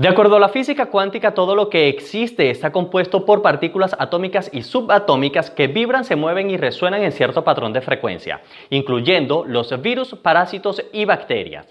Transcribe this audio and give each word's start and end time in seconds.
De 0.00 0.08
acuerdo 0.08 0.36
a 0.36 0.40
la 0.40 0.48
física 0.48 0.86
cuántica, 0.86 1.34
todo 1.34 1.54
lo 1.54 1.68
que 1.68 1.86
existe 1.86 2.48
está 2.48 2.72
compuesto 2.72 3.26
por 3.26 3.42
partículas 3.42 3.94
atómicas 3.98 4.48
y 4.50 4.62
subatómicas 4.62 5.50
que 5.50 5.66
vibran, 5.66 6.06
se 6.06 6.16
mueven 6.16 6.48
y 6.48 6.56
resuenan 6.56 7.02
en 7.02 7.12
cierto 7.12 7.44
patrón 7.44 7.74
de 7.74 7.82
frecuencia, 7.82 8.40
incluyendo 8.70 9.44
los 9.46 9.78
virus, 9.82 10.14
parásitos 10.14 10.82
y 10.94 11.04
bacterias. 11.04 11.66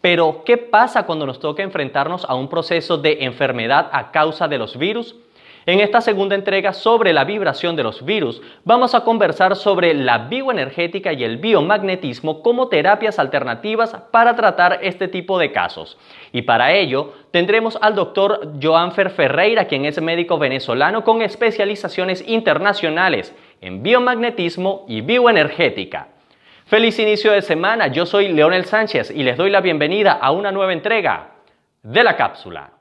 Pero, 0.00 0.44
¿qué 0.46 0.56
pasa 0.56 1.04
cuando 1.04 1.26
nos 1.26 1.40
toca 1.40 1.62
enfrentarnos 1.62 2.24
a 2.24 2.34
un 2.34 2.48
proceso 2.48 2.96
de 2.96 3.18
enfermedad 3.24 3.90
a 3.92 4.12
causa 4.12 4.48
de 4.48 4.56
los 4.56 4.78
virus? 4.78 5.14
En 5.66 5.80
esta 5.80 6.02
segunda 6.02 6.34
entrega 6.34 6.74
sobre 6.74 7.14
la 7.14 7.24
vibración 7.24 7.74
de 7.74 7.82
los 7.82 8.04
virus, 8.04 8.42
vamos 8.64 8.94
a 8.94 9.00
conversar 9.00 9.56
sobre 9.56 9.94
la 9.94 10.18
bioenergética 10.18 11.14
y 11.14 11.24
el 11.24 11.38
biomagnetismo 11.38 12.42
como 12.42 12.68
terapias 12.68 13.18
alternativas 13.18 13.96
para 14.10 14.36
tratar 14.36 14.80
este 14.82 15.08
tipo 15.08 15.38
de 15.38 15.52
casos. 15.52 15.96
Y 16.34 16.42
para 16.42 16.72
ello 16.72 17.12
tendremos 17.30 17.78
al 17.80 17.94
doctor 17.94 18.54
Joanfer 18.60 19.10
Ferreira, 19.10 19.68
quien 19.68 19.84
es 19.84 20.02
médico 20.02 20.36
venezolano 20.36 21.04
con 21.04 21.22
especializaciones 21.22 22.24
internacionales 22.26 23.32
en 23.60 23.84
biomagnetismo 23.84 24.84
y 24.88 25.00
bioenergética. 25.00 26.08
Feliz 26.66 26.98
inicio 26.98 27.30
de 27.30 27.40
semana, 27.40 27.86
yo 27.86 28.04
soy 28.04 28.32
Leonel 28.32 28.64
Sánchez 28.64 29.12
y 29.12 29.22
les 29.22 29.36
doy 29.36 29.48
la 29.48 29.60
bienvenida 29.60 30.10
a 30.10 30.32
una 30.32 30.50
nueva 30.50 30.72
entrega 30.72 31.34
de 31.84 32.02
la 32.02 32.16
cápsula. 32.16 32.72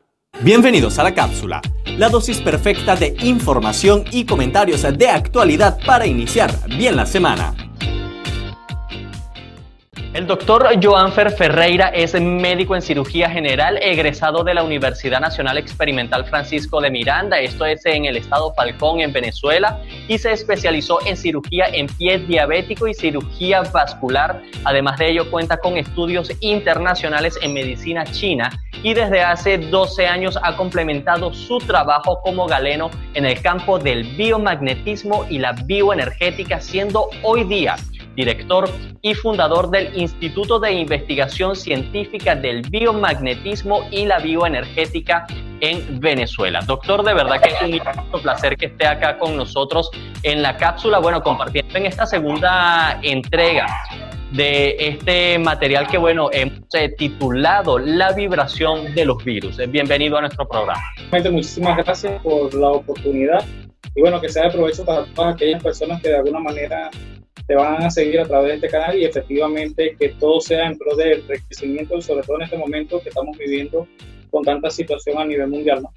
Bienvenidos 0.41 0.98
a 0.98 1.04
la 1.04 1.13
cápsula, 1.13 1.62
la 1.99 2.10
dosis 2.10 2.41
perfecta 2.41 2.96
de 2.96 3.16
información 3.22 4.04
y 4.12 4.26
comentarios 4.26 4.82
de 4.98 5.08
actualidad 5.10 5.77
para 5.85 6.08
iniciar 6.08 6.49
bien 6.76 6.96
la 6.96 7.05
semana. 7.05 7.54
El 10.13 10.27
doctor 10.27 10.70
Joanfer 10.80 11.31
Ferreira 11.31 11.88
es 11.88 12.13
médico 12.21 12.76
en 12.76 12.84
cirugía 12.84 13.31
general, 13.31 13.80
egresado 13.81 14.44
de 14.44 14.54
la 14.54 14.63
Universidad 14.63 15.20
Nacional 15.20 15.58
Experimental 15.58 16.23
Francisco 16.26 16.80
de 16.81 16.91
Miranda, 16.91 17.40
esto 17.40 17.66
es 17.66 17.84
en 17.88 18.05
el 18.05 18.18
estado 18.18 18.54
Falcón, 18.54 18.99
en 18.99 19.12
Venezuela, 19.12 19.82
y 20.07 20.20
se 20.20 20.32
especializó 20.32 20.99
en 21.07 21.18
cirugía 21.18 21.65
en 21.73 21.88
pie 21.88 22.20
diabético 22.20 22.88
y 22.88 22.93
cirugía 22.93 23.63
vascular. 23.63 24.40
Además 24.65 24.99
de 24.99 25.10
ello, 25.10 25.32
cuenta 25.32 25.57
con 25.57 25.77
estudios 25.77 26.32
internacionales 26.41 27.40
en 27.41 27.55
medicina 27.55 28.05
china 28.05 28.51
y 28.84 28.93
desde 28.93 29.23
hace 29.23 29.57
12 29.57 30.05
años 30.05 30.38
ha 30.43 30.55
complementado 30.55 31.34
su 31.34 31.57
trabajo 31.57 32.21
como 32.21 32.45
galeno 32.45 32.91
en 33.16 33.26
el 33.26 33.41
campo 33.41 33.79
del 33.79 34.04
biomagnetismo 34.16 35.26
y 35.27 35.40
la 35.40 35.54
bioenergética, 35.54 36.62
siendo 36.62 37.10
hoy 37.23 37.45
día 37.45 37.77
director 38.16 38.70
y 39.02 39.14
fundador 39.14 39.70
del 39.70 39.96
Instituto 39.98 40.60
de 40.60 40.72
Investigación 40.74 41.56
Científica 41.56 42.36
del 42.36 42.62
Biomagnetismo 42.62 43.88
y 43.92 44.06
la 44.06 44.20
Bioenergética 44.20 45.26
en 45.60 46.00
Venezuela. 46.00 46.60
Doctor, 46.66 47.04
de 47.04 47.14
verdad 47.14 47.41
que 47.41 47.50
es 47.50 47.82
un 48.14 48.22
placer 48.22 48.58
que 48.58 48.68
esté 48.68 48.86
acá 48.86 49.18
con 49.18 49.36
nosotros 49.38 49.90
en 50.24 50.41
la 50.41 50.58
cápsula, 50.58 51.00
bueno, 51.00 51.22
compartiendo 51.22 51.78
en 51.78 51.86
esta 51.86 52.06
segunda 52.06 53.00
entrega 53.02 53.68
de 54.32 54.76
este 54.80 55.38
material 55.38 55.88
que, 55.88 55.98
bueno, 55.98 56.30
hemos 56.32 56.60
eh, 56.74 56.90
titulado 56.98 57.78
La 57.78 58.14
vibración 58.14 58.94
de 58.96 59.06
los 59.06 59.24
virus. 59.24 59.58
Bienvenido 59.70 60.18
a 60.18 60.22
nuestro 60.22 60.48
programa. 60.48 60.82
Muchísimas 61.32 61.78
gracias 61.78 62.22
por 62.22 62.54
la 62.54 62.70
oportunidad 62.70 63.46
y 63.96 64.02
bueno, 64.02 64.19
que 64.19 64.30
sea 64.30 64.46
de 64.46 64.52
provecho 64.52 64.84
para 64.84 65.06
todas 65.14 65.36
aquellas 65.36 65.62
personas 65.62 66.02
que 66.02 66.09
de 66.09 66.18
alguna 66.18 66.40
manera 66.40 66.90
te 67.47 67.56
van 67.56 67.84
a 67.84 67.90
seguir 67.90 68.19
a 68.19 68.25
través 68.25 68.50
de 68.50 68.56
este 68.56 68.69
canal 68.69 68.97
y 68.97 69.06
efectivamente 69.06 69.96
que 70.00 70.09
todo 70.09 70.40
sea 70.40 70.68
en 70.68 70.78
pro 70.78 70.96
del 70.96 71.24
crecimiento, 71.24 72.02
sobre 72.02 72.25
todo 72.25 72.38
en 72.38 72.44
este 72.44 72.58
momento 72.58 73.02
que 73.02 73.09
estamos 73.09 73.38
viviendo 73.38 73.88
con 74.31 74.44
tanta 74.44 74.69
situación 74.69 75.18
a 75.19 75.25
nivel 75.25 75.47
mundial. 75.47 75.84
¿no? 75.84 75.94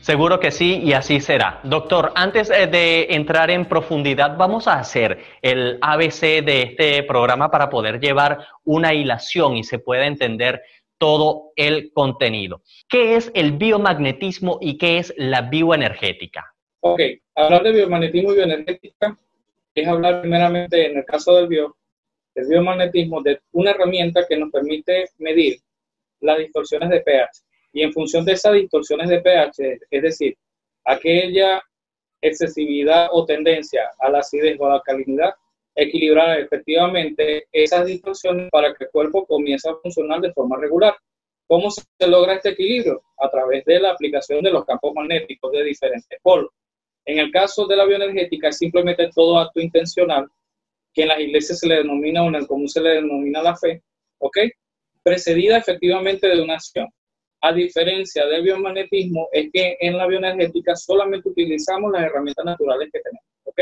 Seguro 0.00 0.40
que 0.40 0.50
sí 0.50 0.80
y 0.82 0.94
así 0.94 1.20
será. 1.20 1.60
Doctor, 1.64 2.12
antes 2.14 2.50
eh, 2.50 2.66
de 2.66 3.08
entrar 3.10 3.50
en 3.50 3.66
profundidad, 3.66 4.36
vamos 4.36 4.66
a 4.66 4.78
hacer 4.78 5.18
el 5.42 5.78
ABC 5.82 6.42
de 6.44 6.62
este 6.62 7.02
programa 7.02 7.50
para 7.50 7.68
poder 7.68 8.00
llevar 8.00 8.38
una 8.64 8.94
hilación 8.94 9.56
y 9.56 9.64
se 9.64 9.78
pueda 9.78 10.06
entender 10.06 10.62
todo 10.96 11.52
el 11.56 11.92
contenido. 11.92 12.62
¿Qué 12.88 13.16
es 13.16 13.30
el 13.34 13.52
biomagnetismo 13.52 14.58
y 14.60 14.78
qué 14.78 14.98
es 14.98 15.12
la 15.16 15.42
bioenergética? 15.42 16.54
Ok, 16.80 17.00
hablar 17.34 17.62
de 17.64 17.72
biomagnetismo 17.72 18.32
y 18.32 18.36
bioenergética 18.36 19.16
es 19.80 19.88
hablar 19.88 20.20
primeramente, 20.20 20.86
en 20.86 20.98
el 20.98 21.04
caso 21.04 21.34
del, 21.36 21.48
bio, 21.48 21.76
del 22.34 22.46
biomagnetismo, 22.48 23.22
de 23.22 23.40
una 23.52 23.70
herramienta 23.72 24.26
que 24.26 24.36
nos 24.36 24.50
permite 24.50 25.10
medir 25.18 25.58
las 26.20 26.38
distorsiones 26.38 26.90
de 26.90 27.00
pH. 27.00 27.42
Y 27.72 27.82
en 27.82 27.92
función 27.92 28.24
de 28.24 28.32
esas 28.32 28.54
distorsiones 28.54 29.08
de 29.08 29.20
pH, 29.20 29.78
es 29.90 30.02
decir, 30.02 30.36
aquella 30.84 31.62
excesividad 32.20 33.08
o 33.12 33.24
tendencia 33.24 33.90
a 33.98 34.10
la 34.10 34.18
acidez 34.20 34.58
o 34.58 34.66
a 34.66 34.70
la 34.70 34.74
alcalinidad, 34.76 35.34
equilibrar 35.74 36.40
efectivamente 36.40 37.46
esas 37.52 37.86
distorsiones 37.86 38.50
para 38.50 38.74
que 38.74 38.84
el 38.84 38.90
cuerpo 38.90 39.24
comience 39.26 39.68
a 39.68 39.76
funcionar 39.76 40.20
de 40.20 40.32
forma 40.32 40.56
regular. 40.58 40.96
¿Cómo 41.46 41.70
se 41.70 41.84
logra 42.06 42.34
este 42.34 42.50
equilibrio? 42.50 43.00
A 43.16 43.30
través 43.30 43.64
de 43.64 43.80
la 43.80 43.92
aplicación 43.92 44.42
de 44.42 44.50
los 44.50 44.64
campos 44.64 44.92
magnéticos 44.94 45.52
de 45.52 45.64
diferentes 45.64 46.18
polos. 46.20 46.50
En 47.08 47.18
el 47.18 47.30
caso 47.30 47.66
de 47.66 47.74
la 47.74 47.86
bioenergética 47.86 48.48
es 48.48 48.58
simplemente 48.58 49.08
todo 49.14 49.38
acto 49.38 49.60
intencional, 49.60 50.28
que 50.92 51.02
en 51.02 51.08
las 51.08 51.18
iglesias 51.18 51.58
se 51.58 51.66
le 51.66 51.76
denomina 51.76 52.26
el 52.26 52.46
común 52.46 52.68
se 52.68 52.82
le 52.82 52.90
denomina 52.90 53.42
la 53.42 53.56
fe, 53.56 53.82
¿ok? 54.18 54.36
Precedida 55.02 55.56
efectivamente 55.56 56.28
de 56.28 56.42
una 56.42 56.56
acción. 56.56 56.86
A 57.40 57.54
diferencia 57.54 58.26
del 58.26 58.42
biomagnetismo, 58.42 59.26
es 59.32 59.48
que 59.50 59.78
en 59.80 59.96
la 59.96 60.06
bioenergética 60.06 60.76
solamente 60.76 61.30
utilizamos 61.30 61.92
las 61.92 62.02
herramientas 62.02 62.44
naturales 62.44 62.90
que 62.92 63.00
tenemos, 63.00 63.24
¿ok? 63.44 63.60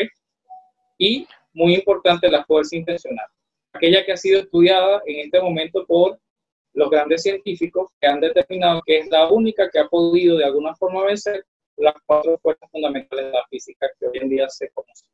Y 0.98 1.28
muy 1.52 1.76
importante, 1.76 2.28
la 2.28 2.44
fuerza 2.44 2.74
intencional. 2.74 3.26
Aquella 3.74 4.04
que 4.04 4.10
ha 4.10 4.16
sido 4.16 4.40
estudiada 4.40 5.02
en 5.06 5.26
este 5.26 5.40
momento 5.40 5.86
por 5.86 6.18
los 6.72 6.90
grandes 6.90 7.22
científicos 7.22 7.92
que 8.00 8.08
han 8.08 8.18
determinado 8.18 8.82
que 8.84 8.98
es 8.98 9.08
la 9.08 9.28
única 9.30 9.70
que 9.70 9.78
ha 9.78 9.86
podido 9.86 10.36
de 10.36 10.46
alguna 10.46 10.74
forma 10.74 11.04
vencer 11.04 11.44
las 11.76 11.94
cuatro 12.04 12.38
fuerzas 12.38 12.70
fundamentales 12.70 13.26
de 13.26 13.32
la 13.32 13.44
física 13.48 13.86
que 13.98 14.06
hoy 14.06 14.18
en 14.18 14.28
día 14.28 14.48
se 14.48 14.70
conocen. 14.70 15.08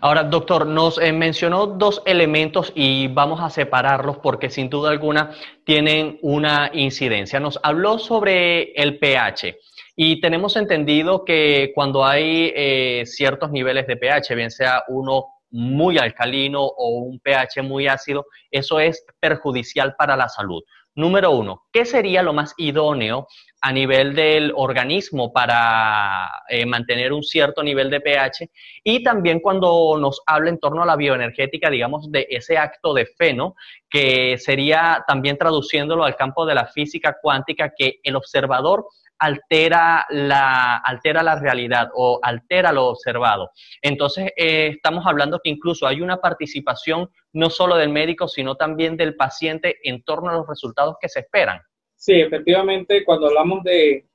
Ahora, 0.00 0.24
doctor, 0.24 0.66
nos 0.66 0.98
eh, 0.98 1.12
mencionó 1.12 1.66
dos 1.66 2.02
elementos 2.06 2.72
y 2.74 3.08
vamos 3.08 3.40
a 3.40 3.50
separarlos 3.50 4.18
porque 4.18 4.50
sin 4.50 4.70
duda 4.70 4.90
alguna 4.90 5.32
tienen 5.64 6.18
una 6.22 6.70
incidencia. 6.72 7.40
Nos 7.40 7.60
habló 7.62 7.98
sobre 7.98 8.72
el 8.72 8.98
pH 8.98 9.58
y 9.94 10.20
tenemos 10.20 10.56
entendido 10.56 11.24
que 11.24 11.72
cuando 11.74 12.04
hay 12.04 12.52
eh, 12.54 13.02
ciertos 13.06 13.50
niveles 13.50 13.86
de 13.86 13.96
pH, 13.96 14.34
bien 14.34 14.50
sea 14.50 14.82
uno 14.88 15.26
muy 15.50 15.98
alcalino 15.98 16.62
o 16.62 17.00
un 17.00 17.20
pH 17.20 17.62
muy 17.62 17.86
ácido, 17.86 18.26
eso 18.50 18.80
es 18.80 19.04
perjudicial 19.20 19.94
para 19.96 20.16
la 20.16 20.28
salud. 20.28 20.62
Número 20.94 21.30
uno, 21.30 21.64
¿qué 21.72 21.86
sería 21.86 22.22
lo 22.22 22.34
más 22.34 22.52
idóneo 22.58 23.26
a 23.62 23.72
nivel 23.72 24.14
del 24.14 24.52
organismo 24.54 25.32
para 25.32 26.42
eh, 26.50 26.66
mantener 26.66 27.14
un 27.14 27.22
cierto 27.22 27.62
nivel 27.62 27.88
de 27.88 28.00
pH? 28.00 28.50
Y 28.84 29.02
también 29.02 29.40
cuando 29.40 29.96
nos 29.98 30.20
habla 30.26 30.50
en 30.50 30.58
torno 30.58 30.82
a 30.82 30.86
la 30.86 30.96
bioenergética, 30.96 31.70
digamos, 31.70 32.12
de 32.12 32.26
ese 32.28 32.58
acto 32.58 32.92
de 32.92 33.06
fe, 33.06 33.32
¿no? 33.32 33.54
Que 33.88 34.36
sería 34.36 35.02
también 35.08 35.38
traduciéndolo 35.38 36.04
al 36.04 36.14
campo 36.14 36.44
de 36.44 36.56
la 36.56 36.66
física 36.66 37.16
cuántica, 37.22 37.72
que 37.74 38.00
el 38.02 38.14
observador 38.14 38.84
altera 39.22 40.04
la, 40.10 40.78
altera 40.78 41.22
la 41.22 41.38
realidad 41.38 41.90
o 41.94 42.18
altera 42.22 42.72
lo 42.72 42.86
observado. 42.88 43.50
Entonces, 43.80 44.32
eh, 44.36 44.70
estamos 44.74 45.06
hablando 45.06 45.40
que 45.42 45.50
incluso 45.50 45.86
hay 45.86 46.00
una 46.00 46.20
participación 46.20 47.08
no 47.32 47.48
solo 47.48 47.76
del 47.76 47.90
médico, 47.90 48.26
sino 48.26 48.56
también 48.56 48.96
del 48.96 49.14
paciente 49.14 49.76
en 49.84 50.02
torno 50.02 50.30
a 50.30 50.34
los 50.34 50.48
resultados 50.48 50.96
que 51.00 51.08
se 51.08 51.20
esperan. 51.20 51.60
Sí, 51.94 52.20
efectivamente, 52.20 53.04
cuando 53.04 53.28
hablamos 53.28 53.62
de 53.62 54.06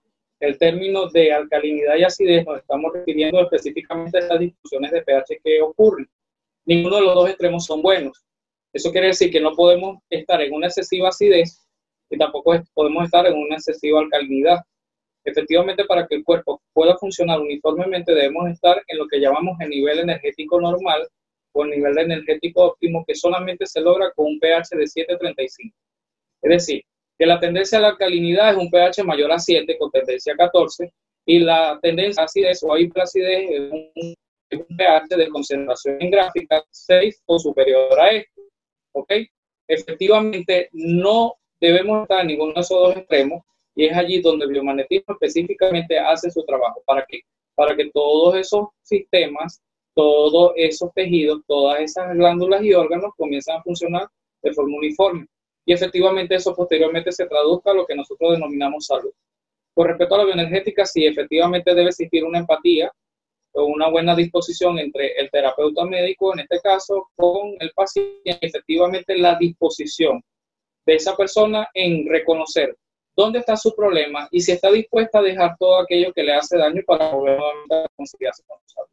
el 0.42 0.58
término 0.58 1.08
de 1.08 1.32
alcalinidad 1.34 1.96
y 1.96 2.04
acidez, 2.04 2.46
nos 2.46 2.60
estamos 2.60 2.92
refiriendo 2.94 3.42
específicamente 3.42 4.18
a 4.18 4.22
esas 4.22 4.40
discusiones 4.40 4.92
de 4.92 5.02
pH 5.02 5.40
que 5.42 5.62
ocurren. 5.62 6.08
Ninguno 6.66 6.98
de 6.98 7.02
los 7.04 7.16
dos 7.16 7.30
extremos 7.30 7.66
son 7.66 7.82
buenos. 7.82 8.26
Eso 8.74 8.92
quiere 8.92 9.08
decir 9.08 9.32
que 9.32 9.40
no 9.40 9.56
podemos 9.56 10.00
estar 10.10 10.42
en 10.42 10.54
una 10.54 10.68
excesiva 10.68 11.10
acidez 11.10 11.66
y 12.10 12.18
tampoco 12.18 12.62
podemos 12.74 13.06
estar 13.06 13.26
en 13.26 13.36
una 13.36 13.56
excesiva 13.56 14.02
alcalinidad. 14.02 14.60
Efectivamente, 15.28 15.84
para 15.84 16.08
que 16.08 16.16
el 16.16 16.24
cuerpo 16.24 16.62
pueda 16.72 16.98
funcionar 16.98 17.42
uniformemente, 17.42 18.14
debemos 18.14 18.50
estar 18.50 18.82
en 18.88 18.98
lo 18.98 19.08
que 19.10 19.20
llamamos 19.20 19.60
el 19.60 19.70
nivel 19.70 20.00
energético 20.00 20.62
normal 20.62 21.06
o 21.52 21.66
el 21.66 21.72
nivel 21.72 21.98
energético 21.98 22.64
óptimo, 22.64 23.04
que 23.06 23.14
solamente 23.14 23.66
se 23.66 23.82
logra 23.82 24.10
con 24.16 24.28
un 24.28 24.40
pH 24.40 24.78
de 24.78 24.86
7,35. 24.86 25.74
Es 26.44 26.50
decir, 26.50 26.82
que 27.20 27.26
la 27.26 27.42
tendencia 27.42 27.78
a 27.78 27.82
la 27.82 27.88
alcalinidad 27.90 28.52
es 28.52 28.58
un 28.58 28.70
pH 28.70 29.04
mayor 29.04 29.34
a 29.34 29.38
7 29.38 29.78
con 29.78 29.92
tendencia 29.92 30.32
a 30.32 30.38
14 30.38 30.94
y 31.26 31.40
la 31.40 31.78
tendencia 31.82 32.22
a 32.22 32.26
acidez 32.26 32.64
o 32.64 32.74
a 32.74 32.80
hipoacidez 32.80 33.50
es 33.50 33.60
un, 33.70 34.16
un 34.52 34.78
pH 34.78 35.18
de 35.18 35.28
concentración 35.28 35.98
en 36.00 36.10
gráfica 36.10 36.64
6 36.72 37.24
o 37.26 37.38
superior 37.38 38.00
a 38.00 38.12
este. 38.12 38.42
¿Ok? 38.94 39.12
Efectivamente, 39.68 40.70
no 40.72 41.36
debemos 41.60 42.04
estar 42.04 42.22
en 42.22 42.28
ninguno 42.28 42.54
de 42.54 42.62
esos 42.62 42.80
dos 42.80 42.96
extremos 42.96 43.44
Y 43.78 43.86
es 43.86 43.96
allí 43.96 44.22
donde 44.22 44.46
el 44.46 44.52
biomagnetismo 44.54 45.14
específicamente 45.14 46.00
hace 46.00 46.32
su 46.32 46.44
trabajo. 46.44 46.82
¿Para 46.84 47.06
qué? 47.08 47.22
Para 47.54 47.76
que 47.76 47.92
todos 47.92 48.36
esos 48.36 48.70
sistemas, 48.82 49.62
todos 49.94 50.54
esos 50.56 50.92
tejidos, 50.96 51.44
todas 51.46 51.82
esas 51.82 52.16
glándulas 52.16 52.64
y 52.64 52.74
órganos 52.74 53.12
comiencen 53.16 53.58
a 53.58 53.62
funcionar 53.62 54.08
de 54.42 54.52
forma 54.52 54.78
uniforme. 54.78 55.28
Y 55.64 55.74
efectivamente 55.74 56.34
eso 56.34 56.56
posteriormente 56.56 57.12
se 57.12 57.28
traduzca 57.28 57.70
a 57.70 57.76
lo 57.76 57.86
que 57.86 57.94
nosotros 57.94 58.32
denominamos 58.32 58.88
salud. 58.88 59.12
Con 59.76 59.88
respecto 59.88 60.16
a 60.16 60.18
la 60.18 60.26
bioenergética, 60.26 60.84
sí, 60.84 61.06
efectivamente 61.06 61.76
debe 61.76 61.90
existir 61.90 62.24
una 62.24 62.40
empatía 62.40 62.92
o 63.54 63.66
una 63.66 63.92
buena 63.92 64.16
disposición 64.16 64.80
entre 64.80 65.20
el 65.20 65.30
terapeuta 65.30 65.86
médico, 65.86 66.34
en 66.34 66.40
este 66.40 66.60
caso, 66.62 67.10
con 67.16 67.56
el 67.60 67.72
paciente, 67.76 68.40
efectivamente 68.42 69.16
la 69.20 69.38
disposición 69.38 70.24
de 70.84 70.96
esa 70.96 71.16
persona 71.16 71.68
en 71.76 72.10
reconocer 72.10 72.76
dónde 73.18 73.40
está 73.40 73.58
su 73.58 73.76
problema 73.76 74.28
y 74.32 74.40
si 74.40 74.52
está 74.52 74.72
dispuesta 74.72 75.20
a 75.20 75.24
dejar 75.24 75.58
todo 75.58 75.80
aquello 75.80 76.14
que 76.14 76.24
le 76.24 76.34
hace 76.34 76.58
daño 76.58 76.84
para 76.86 77.10
volver 77.10 77.40
a 77.40 77.88
conciliarse 77.96 78.44
con 78.46 78.58
su 78.64 78.76
salud. 78.76 78.90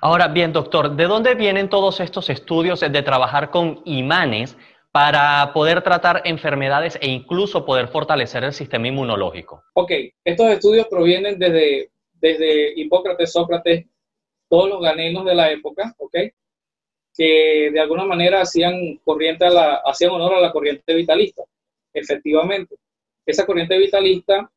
Ahora 0.00 0.28
bien, 0.28 0.52
doctor, 0.52 0.94
¿de 0.94 1.04
dónde 1.04 1.34
vienen 1.34 1.70
todos 1.70 2.00
estos 2.00 2.28
estudios 2.28 2.80
de 2.80 3.02
trabajar 3.02 3.50
con 3.50 3.80
imanes 3.86 4.56
para 4.92 5.52
poder 5.52 5.82
tratar 5.82 6.22
enfermedades 6.24 6.98
e 7.00 7.08
incluso 7.08 7.64
poder 7.64 7.88
fortalecer 7.88 8.44
el 8.44 8.52
sistema 8.52 8.88
inmunológico? 8.88 9.62
Ok, 9.74 9.92
estos 10.24 10.50
estudios 10.50 10.86
provienen 10.88 11.38
desde, 11.38 11.90
desde 12.20 12.78
Hipócrates, 12.78 13.32
Sócrates, 13.32 13.86
todos 14.48 14.68
los 14.68 14.82
ganenos 14.82 15.24
de 15.24 15.34
la 15.34 15.50
época, 15.50 15.94
ok, 15.98 16.16
que 17.14 17.70
de 17.72 17.80
alguna 17.80 18.04
manera 18.04 18.42
hacían, 18.42 18.96
corriente 19.04 19.46
a 19.46 19.50
la, 19.50 19.82
hacían 19.84 20.12
honor 20.12 20.34
a 20.34 20.40
la 20.40 20.52
corriente 20.52 20.94
vitalista. 20.94 21.44
Efectivamente, 21.92 22.76
esa 23.30 23.44
corriente 23.44 23.76
vitalista 23.76 24.50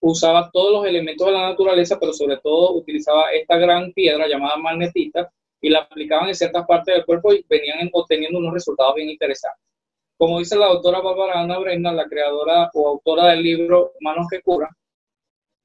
usaba 0.00 0.50
todos 0.50 0.72
los 0.72 0.86
elementos 0.86 1.26
de 1.26 1.32
la 1.32 1.50
naturaleza, 1.50 1.98
pero 2.00 2.12
sobre 2.12 2.38
todo 2.38 2.74
utilizaba 2.74 3.30
esta 3.32 3.58
gran 3.58 3.92
piedra 3.92 4.26
llamada 4.26 4.56
magnetita 4.56 5.30
y 5.60 5.68
la 5.68 5.80
aplicaban 5.80 6.28
en 6.28 6.34
ciertas 6.34 6.66
partes 6.66 6.94
del 6.94 7.04
cuerpo 7.04 7.34
y 7.34 7.44
venían 7.48 7.90
obteniendo 7.92 8.38
unos 8.38 8.54
resultados 8.54 8.94
bien 8.94 9.10
interesantes. 9.10 9.62
Como 10.16 10.38
dice 10.38 10.56
la 10.56 10.68
doctora 10.68 11.00
Bárbara 11.00 11.40
Ana 11.40 11.58
Brenna, 11.58 11.92
la 11.92 12.06
creadora 12.06 12.70
o 12.72 12.88
autora 12.88 13.28
del 13.28 13.42
libro 13.42 13.92
Manos 14.00 14.26
que 14.30 14.40
curan, 14.40 14.70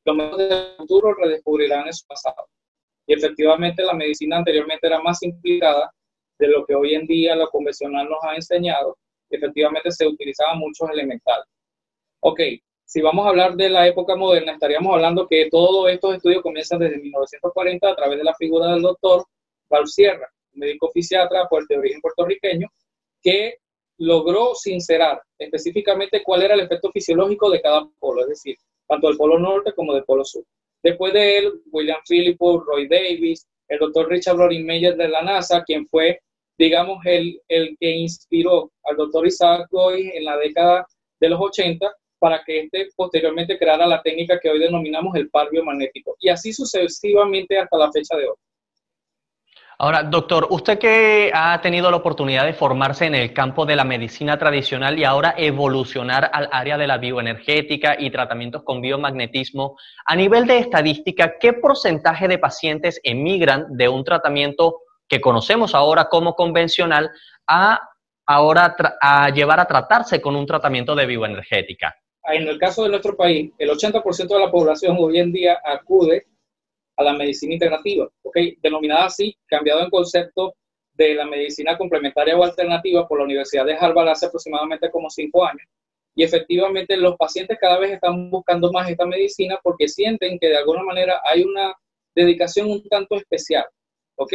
los 0.05 0.15
médicos 0.15 0.37
del 0.37 0.75
futuro 0.77 1.13
redescubrirán 1.13 1.87
en 1.87 1.93
su 1.93 2.05
pasado. 2.07 2.47
Y 3.07 3.13
efectivamente 3.13 3.83
la 3.83 3.93
medicina 3.93 4.37
anteriormente 4.37 4.87
era 4.87 5.01
más 5.01 5.23
implicada 5.23 5.91
de 6.37 6.47
lo 6.47 6.65
que 6.65 6.75
hoy 6.75 6.95
en 6.95 7.07
día 7.07 7.35
lo 7.35 7.49
convencional 7.49 8.07
nos 8.09 8.19
ha 8.23 8.35
enseñado. 8.35 8.97
efectivamente 9.29 9.91
se 9.91 10.07
utilizaban 10.07 10.59
muchos 10.59 10.89
elementales. 10.89 11.45
Ok, 12.21 12.41
si 12.83 13.01
vamos 13.01 13.25
a 13.25 13.29
hablar 13.29 13.55
de 13.55 13.69
la 13.69 13.87
época 13.87 14.15
moderna, 14.17 14.51
estaríamos 14.53 14.93
hablando 14.93 15.25
que 15.25 15.47
todos 15.49 15.89
estos 15.89 16.15
estudios 16.15 16.41
comienzan 16.41 16.79
desde 16.79 16.97
1940 16.97 17.89
a 17.89 17.95
través 17.95 18.17
de 18.17 18.25
la 18.25 18.35
figura 18.35 18.73
del 18.73 18.81
doctor 18.81 19.23
Val 19.69 19.87
Sierra, 19.87 20.27
médico 20.53 20.89
fisiatra 20.93 21.47
de 21.69 21.77
origen 21.77 22.01
puertorriqueño, 22.01 22.67
que 23.21 23.55
logró 23.99 24.53
sincerar 24.53 25.21
específicamente 25.37 26.21
cuál 26.21 26.41
era 26.41 26.55
el 26.55 26.61
efecto 26.61 26.91
fisiológico 26.91 27.49
de 27.49 27.61
cada 27.61 27.87
polo, 27.99 28.21
es 28.23 28.29
decir, 28.29 28.57
tanto 28.85 29.07
del 29.07 29.17
polo 29.17 29.39
norte 29.39 29.71
como 29.73 29.93
del 29.93 30.03
polo 30.03 30.25
sur. 30.25 30.43
Después 30.83 31.13
de 31.13 31.37
él, 31.37 31.61
William 31.71 31.99
Philippus, 32.05 32.65
Roy 32.65 32.87
Davis, 32.89 33.47
el 33.69 33.79
doctor 33.79 34.09
Richard 34.09 34.35
Loring 34.35 34.65
Meyer 34.65 34.97
de 34.97 35.07
la 35.07 35.21
NASA, 35.21 35.63
quien 35.63 35.87
fue, 35.87 36.19
digamos, 36.57 36.99
el, 37.05 37.41
el 37.47 37.77
que 37.79 37.91
inspiró 37.91 38.71
al 38.83 38.97
doctor 38.97 39.25
Isaac 39.25 39.67
Goy 39.71 40.11
en 40.13 40.25
la 40.25 40.35
década 40.37 40.85
de 41.19 41.29
los 41.29 41.39
80 41.39 41.95
para 42.19 42.43
que 42.45 42.61
éste 42.61 42.89
posteriormente 42.95 43.57
creara 43.57 43.87
la 43.87 44.01
técnica 44.01 44.39
que 44.39 44.49
hoy 44.49 44.59
denominamos 44.59 45.15
el 45.15 45.29
par 45.29 45.49
biomagnético. 45.49 46.15
Y 46.19 46.29
así 46.29 46.53
sucesivamente 46.53 47.57
hasta 47.57 47.77
la 47.77 47.91
fecha 47.91 48.15
de 48.17 48.27
hoy. 48.27 48.35
Ahora, 49.81 50.03
doctor, 50.03 50.47
usted 50.49 50.77
que 50.77 51.31
ha 51.33 51.61
tenido 51.61 51.89
la 51.89 51.95
oportunidad 51.95 52.43
de 52.43 52.51
formarse 52.51 53.05
en 53.05 53.15
el 53.15 53.33
campo 53.33 53.65
de 53.65 53.77
la 53.77 53.85
medicina 53.85 54.37
tradicional 54.37 54.99
y 54.99 55.05
ahora 55.05 55.33
evolucionar 55.37 56.29
al 56.33 56.49
área 56.51 56.77
de 56.77 56.85
la 56.85 56.97
bioenergética 56.97 57.95
y 57.97 58.11
tratamientos 58.11 58.63
con 58.63 58.81
biomagnetismo, 58.81 59.77
a 60.05 60.17
nivel 60.17 60.47
de 60.47 60.57
estadística, 60.57 61.35
¿qué 61.39 61.53
porcentaje 61.53 62.27
de 62.27 62.37
pacientes 62.37 62.99
emigran 63.03 63.67
de 63.69 63.87
un 63.87 64.03
tratamiento 64.03 64.81
que 65.07 65.21
conocemos 65.21 65.73
ahora 65.73 66.09
como 66.09 66.33
convencional 66.35 67.09
a 67.47 67.79
ahora 68.27 68.75
a 69.01 69.29
llevar 69.29 69.61
a 69.61 69.65
tratarse 69.65 70.21
con 70.21 70.35
un 70.35 70.45
tratamiento 70.45 70.93
de 70.93 71.05
bioenergética? 71.05 71.95
En 72.25 72.47
el 72.47 72.59
caso 72.59 72.83
de 72.83 72.89
nuestro 72.89 73.15
país, 73.15 73.51
el 73.57 73.69
80% 73.69 74.27
de 74.27 74.39
la 74.39 74.51
población 74.51 74.97
hoy 74.99 75.19
en 75.19 75.31
día 75.31 75.59
acude 75.63 76.27
a 76.97 77.03
la 77.03 77.13
medicina 77.13 77.53
integrativa, 77.53 78.09
¿okay? 78.23 78.57
denominada 78.61 79.05
así, 79.05 79.35
cambiado 79.47 79.81
en 79.81 79.89
concepto 79.89 80.55
de 80.93 81.15
la 81.15 81.25
medicina 81.25 81.77
complementaria 81.77 82.37
o 82.37 82.43
alternativa 82.43 83.07
por 83.07 83.19
la 83.19 83.23
Universidad 83.23 83.65
de 83.65 83.73
Harvard 83.73 84.09
hace 84.09 84.25
aproximadamente 84.25 84.91
como 84.91 85.09
cinco 85.09 85.45
años. 85.45 85.65
Y 86.13 86.23
efectivamente 86.23 86.97
los 86.97 87.15
pacientes 87.15 87.57
cada 87.59 87.79
vez 87.79 87.91
están 87.93 88.29
buscando 88.29 88.69
más 88.73 88.89
esta 88.89 89.05
medicina 89.05 89.57
porque 89.63 89.87
sienten 89.87 90.37
que 90.37 90.49
de 90.49 90.57
alguna 90.57 90.83
manera 90.83 91.21
hay 91.23 91.43
una 91.43 91.73
dedicación 92.13 92.69
un 92.69 92.83
tanto 92.89 93.15
especial, 93.15 93.63
¿ok? 94.17 94.33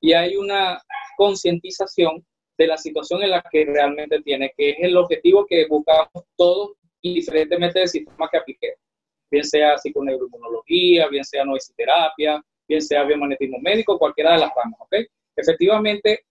Y 0.00 0.12
hay 0.14 0.36
una 0.36 0.80
concientización 1.18 2.24
de 2.58 2.66
la 2.66 2.76
situación 2.76 3.22
en 3.22 3.30
la 3.30 3.42
que 3.50 3.64
realmente 3.64 4.20
tiene, 4.22 4.52
que 4.56 4.70
es 4.70 4.76
el 4.80 4.96
objetivo 4.96 5.46
que 5.46 5.66
buscamos 5.66 6.24
todos 6.36 6.72
indiferentemente 7.00 7.78
del 7.78 7.88
sistema 7.88 8.28
que 8.30 8.38
apliquemos 8.38 8.78
bien 9.30 9.44
sea 9.44 9.78
psiconeuroinmunología, 9.78 11.08
bien 11.08 11.24
sea 11.24 11.44
noisiterapia, 11.44 12.42
bien 12.66 12.82
sea 12.82 13.04
biomagnetismo 13.04 13.58
médico, 13.60 13.98
cualquiera 13.98 14.32
de 14.32 14.38
las 14.40 14.50
ramas, 14.54 14.80
¿ok? 14.80 14.96
Efectivamente, 15.36 16.24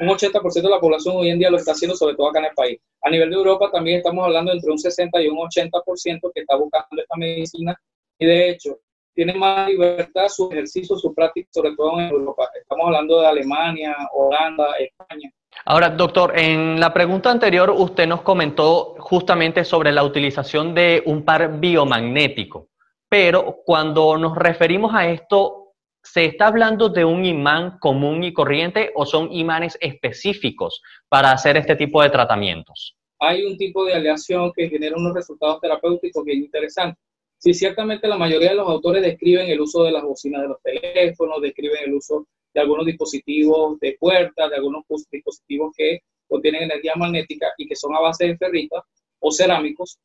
un 0.00 0.08
80% 0.08 0.62
de 0.62 0.68
la 0.68 0.80
población 0.80 1.16
hoy 1.16 1.30
en 1.30 1.38
día 1.38 1.50
lo 1.50 1.56
está 1.56 1.72
haciendo, 1.72 1.96
sobre 1.96 2.16
todo 2.16 2.28
acá 2.28 2.40
en 2.40 2.46
el 2.46 2.54
país. 2.54 2.80
A 3.02 3.10
nivel 3.10 3.30
de 3.30 3.36
Europa 3.36 3.70
también 3.70 3.98
estamos 3.98 4.24
hablando 4.24 4.52
entre 4.52 4.70
un 4.70 4.78
60 4.78 5.22
y 5.22 5.28
un 5.28 5.36
80% 5.36 6.32
que 6.34 6.40
está 6.40 6.56
buscando 6.56 7.02
esta 7.02 7.16
medicina 7.16 7.78
y 8.18 8.26
de 8.26 8.50
hecho 8.50 8.78
tiene 9.14 9.34
más 9.34 9.68
libertad 9.68 10.26
su 10.28 10.50
ejercicio, 10.50 10.96
su 10.96 11.14
práctica, 11.14 11.48
sobre 11.52 11.76
todo 11.76 12.00
en 12.00 12.08
Europa. 12.08 12.50
Estamos 12.60 12.86
hablando 12.86 13.20
de 13.20 13.26
Alemania, 13.28 13.96
Holanda, 14.12 14.72
España. 14.78 15.30
Ahora, 15.64 15.90
doctor, 15.90 16.38
en 16.38 16.78
la 16.78 16.92
pregunta 16.92 17.30
anterior 17.30 17.70
usted 17.70 18.06
nos 18.06 18.22
comentó 18.22 18.96
justamente 18.98 19.64
sobre 19.64 19.92
la 19.92 20.04
utilización 20.04 20.74
de 20.74 21.02
un 21.06 21.24
par 21.24 21.58
biomagnético, 21.58 22.68
pero 23.08 23.56
cuando 23.64 24.18
nos 24.18 24.36
referimos 24.36 24.94
a 24.94 25.08
esto, 25.08 25.72
¿se 26.02 26.26
está 26.26 26.48
hablando 26.48 26.88
de 26.90 27.04
un 27.04 27.24
imán 27.24 27.78
común 27.78 28.24
y 28.24 28.32
corriente 28.32 28.90
o 28.94 29.06
son 29.06 29.32
imanes 29.32 29.78
específicos 29.80 30.82
para 31.08 31.32
hacer 31.32 31.56
este 31.56 31.76
tipo 31.76 32.02
de 32.02 32.10
tratamientos? 32.10 32.96
Hay 33.20 33.44
un 33.44 33.56
tipo 33.56 33.84
de 33.86 33.94
aleación 33.94 34.52
que 34.54 34.68
genera 34.68 34.96
unos 34.96 35.14
resultados 35.14 35.60
terapéuticos 35.60 36.24
bien 36.24 36.40
interesantes. 36.40 37.03
Sí, 37.44 37.52
ciertamente 37.52 38.08
la 38.08 38.16
mayoría 38.16 38.52
de 38.52 38.54
los 38.54 38.66
autores 38.66 39.02
describen 39.02 39.46
el 39.50 39.60
uso 39.60 39.84
de 39.84 39.92
las 39.92 40.02
bocinas 40.02 40.40
de 40.40 40.48
los 40.48 40.62
teléfonos, 40.62 41.42
describen 41.42 41.76
el 41.84 41.92
uso 41.92 42.26
de 42.54 42.60
algunos 42.62 42.86
dispositivos 42.86 43.78
de 43.80 43.98
puerta, 44.00 44.48
de 44.48 44.56
algunos 44.56 44.82
dispositivos 45.10 45.74
que 45.76 46.00
contienen 46.26 46.62
energía 46.62 46.94
magnética 46.96 47.48
y 47.58 47.66
que 47.66 47.76
son 47.76 47.94
a 47.94 48.00
base 48.00 48.28
de 48.28 48.38
ferrita 48.38 48.82
o 49.18 49.30
cerámicos, 49.30 49.98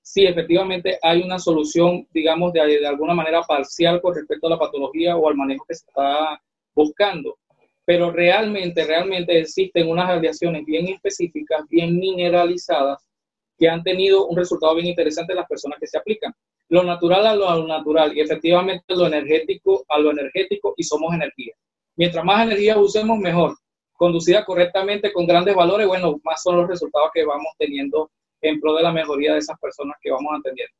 sí, 0.00 0.24
efectivamente 0.24 0.98
hay 1.02 1.20
una 1.20 1.38
solución, 1.38 2.08
digamos, 2.10 2.54
de, 2.54 2.62
de 2.66 2.86
alguna 2.86 3.12
manera 3.12 3.42
parcial 3.42 4.00
con 4.00 4.14
respecto 4.14 4.46
a 4.46 4.50
la 4.50 4.58
patología 4.58 5.14
o 5.14 5.28
al 5.28 5.36
manejo 5.36 5.66
que 5.68 5.74
se 5.74 5.84
está 5.86 6.40
buscando. 6.74 7.36
Pero 7.84 8.10
realmente, 8.10 8.86
realmente 8.86 9.38
existen 9.38 9.90
unas 9.90 10.08
radiaciones 10.08 10.64
bien 10.64 10.88
específicas, 10.88 11.68
bien 11.68 11.98
mineralizadas, 11.98 13.06
que 13.58 13.68
han 13.68 13.82
tenido 13.82 14.26
un 14.26 14.38
resultado 14.38 14.74
bien 14.74 14.86
interesante 14.86 15.34
en 15.34 15.36
las 15.36 15.48
personas 15.48 15.78
que 15.78 15.86
se 15.86 15.98
aplican. 15.98 16.32
Lo 16.70 16.82
natural 16.82 17.26
a 17.26 17.34
lo 17.34 17.66
natural 17.66 18.16
y 18.16 18.20
efectivamente 18.20 18.84
lo 18.94 19.06
energético 19.06 19.84
a 19.88 19.98
lo 19.98 20.10
energético 20.10 20.74
y 20.76 20.82
somos 20.82 21.14
energía. 21.14 21.54
Mientras 21.96 22.24
más 22.24 22.44
energía 22.44 22.78
usemos, 22.78 23.18
mejor. 23.18 23.56
Conducida 23.94 24.44
correctamente 24.44 25.12
con 25.12 25.26
grandes 25.26 25.54
valores, 25.54 25.86
bueno, 25.86 26.20
más 26.22 26.42
son 26.42 26.58
los 26.58 26.68
resultados 26.68 27.10
que 27.12 27.24
vamos 27.24 27.48
teniendo 27.58 28.10
en 28.42 28.60
pro 28.60 28.74
de 28.74 28.82
la 28.82 28.92
mejoría 28.92 29.32
de 29.32 29.38
esas 29.38 29.58
personas 29.58 29.96
que 30.00 30.10
vamos 30.10 30.32
atendiendo. 30.38 30.74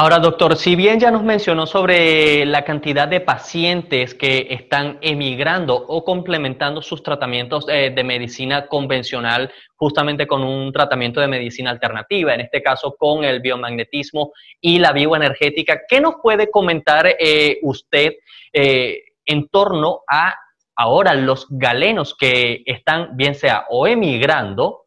Ahora, 0.00 0.20
doctor, 0.20 0.56
si 0.56 0.76
bien 0.76 1.00
ya 1.00 1.10
nos 1.10 1.24
mencionó 1.24 1.66
sobre 1.66 2.46
la 2.46 2.64
cantidad 2.64 3.08
de 3.08 3.20
pacientes 3.20 4.14
que 4.14 4.46
están 4.48 4.98
emigrando 5.00 5.74
o 5.74 6.04
complementando 6.04 6.80
sus 6.82 7.02
tratamientos 7.02 7.66
eh, 7.68 7.90
de 7.92 8.04
medicina 8.04 8.68
convencional 8.68 9.52
justamente 9.74 10.28
con 10.28 10.44
un 10.44 10.72
tratamiento 10.72 11.20
de 11.20 11.26
medicina 11.26 11.72
alternativa, 11.72 12.32
en 12.32 12.42
este 12.42 12.62
caso 12.62 12.94
con 12.96 13.24
el 13.24 13.40
biomagnetismo 13.40 14.30
y 14.60 14.78
la 14.78 14.92
bioenergética, 14.92 15.80
¿qué 15.88 16.00
nos 16.00 16.14
puede 16.22 16.48
comentar 16.48 17.04
eh, 17.18 17.58
usted 17.62 18.12
eh, 18.52 19.02
en 19.26 19.48
torno 19.48 20.02
a 20.08 20.32
ahora 20.76 21.12
los 21.16 21.48
galenos 21.50 22.14
que 22.14 22.62
están 22.66 23.16
bien 23.16 23.34
sea 23.34 23.66
o 23.68 23.88
emigrando 23.88 24.82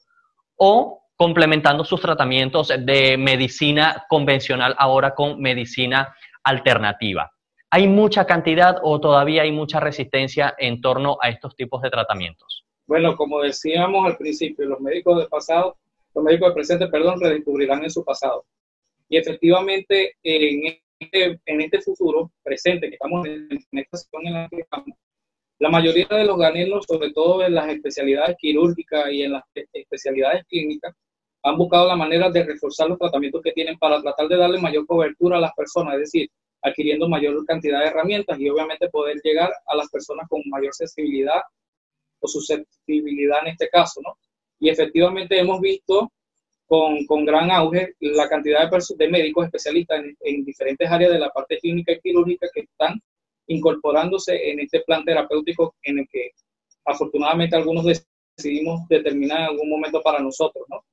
o 0.55 1.00
complementando 1.21 1.85
sus 1.85 2.01
tratamientos 2.01 2.69
de 2.69 3.15
medicina 3.15 4.07
convencional 4.09 4.73
ahora 4.79 5.13
con 5.13 5.39
medicina 5.39 6.15
alternativa. 6.43 7.31
¿Hay 7.69 7.87
mucha 7.87 8.25
cantidad 8.25 8.77
o 8.81 8.99
todavía 8.99 9.43
hay 9.43 9.51
mucha 9.51 9.79
resistencia 9.79 10.55
en 10.57 10.81
torno 10.81 11.19
a 11.21 11.29
estos 11.29 11.55
tipos 11.55 11.79
de 11.83 11.91
tratamientos? 11.91 12.65
Bueno, 12.87 13.15
como 13.15 13.39
decíamos 13.39 14.03
al 14.07 14.17
principio, 14.17 14.65
los 14.65 14.79
médicos 14.79 15.19
del 15.19 15.27
pasado, 15.27 15.77
los 16.15 16.23
médicos 16.23 16.47
del 16.47 16.55
presente, 16.55 16.87
perdón, 16.87 17.21
redescubrirán 17.21 17.83
en 17.83 17.91
su 17.91 18.03
pasado. 18.03 18.43
Y 19.07 19.17
efectivamente, 19.17 20.15
en 20.23 20.73
este, 20.99 21.39
en 21.45 21.61
este 21.61 21.81
futuro 21.81 22.31
presente 22.41 22.89
que 22.89 22.95
estamos 22.95 23.27
en, 23.27 23.47
esta 23.73 23.97
situación 23.97 24.25
en 24.25 24.33
la 24.41 24.49
que 24.49 24.61
estamos, 24.61 24.87
la 25.59 25.69
mayoría 25.69 26.07
de 26.09 26.25
los 26.25 26.39
ganenos, 26.39 26.83
sobre 26.89 27.13
todo 27.13 27.45
en 27.45 27.53
las 27.53 27.69
especialidades 27.69 28.35
quirúrgicas 28.39 29.11
y 29.11 29.21
en 29.21 29.33
las 29.33 29.43
especialidades 29.71 30.43
clínicas, 30.47 30.95
han 31.43 31.57
buscado 31.57 31.87
la 31.87 31.95
manera 31.95 32.29
de 32.29 32.43
reforzar 32.43 32.89
los 32.89 32.99
tratamientos 32.99 33.41
que 33.41 33.51
tienen 33.51 33.77
para 33.77 34.01
tratar 34.01 34.27
de 34.27 34.37
darle 34.37 34.59
mayor 34.59 34.85
cobertura 34.85 35.37
a 35.37 35.41
las 35.41 35.53
personas, 35.53 35.95
es 35.95 36.01
decir, 36.01 36.29
adquiriendo 36.61 37.09
mayor 37.09 37.43
cantidad 37.45 37.79
de 37.79 37.87
herramientas 37.87 38.39
y 38.39 38.49
obviamente 38.49 38.89
poder 38.89 39.19
llegar 39.23 39.51
a 39.65 39.75
las 39.75 39.89
personas 39.89 40.27
con 40.29 40.41
mayor 40.45 40.73
sensibilidad 40.73 41.41
o 42.19 42.27
susceptibilidad 42.27 43.39
en 43.41 43.47
este 43.53 43.67
caso, 43.69 43.99
¿no? 44.03 44.15
Y 44.59 44.69
efectivamente 44.69 45.39
hemos 45.39 45.59
visto 45.59 46.11
con, 46.67 47.05
con 47.05 47.25
gran 47.25 47.49
auge 47.49 47.95
la 47.99 48.29
cantidad 48.29 48.69
de, 48.69 48.79
de 48.95 49.09
médicos 49.09 49.45
especialistas 49.45 49.99
en, 49.99 50.15
en, 50.21 50.45
diferentes 50.45 50.89
áreas 50.89 51.11
de 51.11 51.19
la 51.19 51.29
parte 51.29 51.57
clínica 51.57 51.91
y 51.91 51.99
quirúrgica 51.99 52.47
que 52.53 52.61
están 52.61 53.01
incorporándose 53.47 54.51
en 54.51 54.59
este 54.59 54.81
plan 54.81 55.03
terapéutico 55.03 55.75
en 55.81 55.99
el 55.99 56.07
que 56.09 56.31
afortunadamente 56.85 57.55
algunos 57.55 57.85
decidimos 58.37 58.87
determinar 58.87 59.39
en 59.39 59.45
algún 59.47 59.69
momento 59.69 60.01
para 60.01 60.19
nosotros, 60.19 60.63
¿no? 60.69 60.83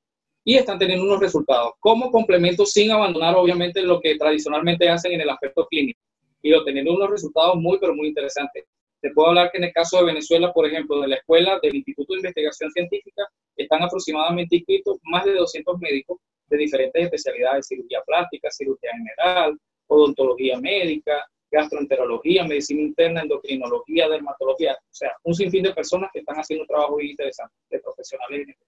Y 0.49 0.57
están 0.57 0.79
teniendo 0.79 1.05
unos 1.05 1.21
resultados 1.21 1.73
como 1.79 2.11
complemento 2.11 2.65
sin 2.65 2.91
abandonar 2.91 3.35
obviamente 3.37 3.83
lo 3.83 4.01
que 4.01 4.17
tradicionalmente 4.17 4.89
hacen 4.89 5.13
en 5.13 5.21
el 5.21 5.29
aspecto 5.29 5.67
clínico 5.67 6.01
y 6.41 6.55
obteniendo 6.55 6.95
unos 6.95 7.11
resultados 7.11 7.57
muy 7.57 7.79
pero 7.79 7.95
muy 7.95 8.09
interesantes. 8.09 8.65
Te 9.03 9.11
puedo 9.11 9.29
hablar 9.29 9.51
que 9.51 9.59
en 9.59 9.65
el 9.65 9.75
caso 9.75 9.99
de 9.99 10.07
Venezuela, 10.07 10.51
por 10.55 10.67
ejemplo, 10.67 11.03
de 11.03 11.09
la 11.09 11.17
escuela 11.17 11.59
del 11.63 11.75
Instituto 11.75 12.15
de 12.15 12.21
Investigación 12.21 12.71
Científica, 12.71 13.29
están 13.57 13.83
aproximadamente 13.83 14.57
inscritos 14.57 14.97
más 15.03 15.27
de 15.27 15.35
200 15.35 15.79
médicos 15.81 16.17
de 16.47 16.57
diferentes 16.57 17.05
especialidades, 17.05 17.67
cirugía 17.69 18.01
plástica, 18.07 18.49
cirugía 18.51 18.93
general, 18.93 19.59
odontología 19.87 20.59
médica, 20.59 21.27
gastroenterología, 21.51 22.45
medicina 22.45 22.81
interna, 22.81 23.21
endocrinología, 23.21 24.09
dermatología, 24.09 24.73
o 24.73 24.95
sea, 24.95 25.13
un 25.25 25.35
sinfín 25.35 25.65
de 25.65 25.75
personas 25.75 26.09
que 26.11 26.21
están 26.21 26.37
haciendo 26.37 26.63
un 26.63 26.69
trabajo 26.69 26.93
muy 26.93 27.11
interesante, 27.11 27.55
de 27.69 27.81
profesionales 27.81 28.41
en 28.45 28.49
este 28.49 28.65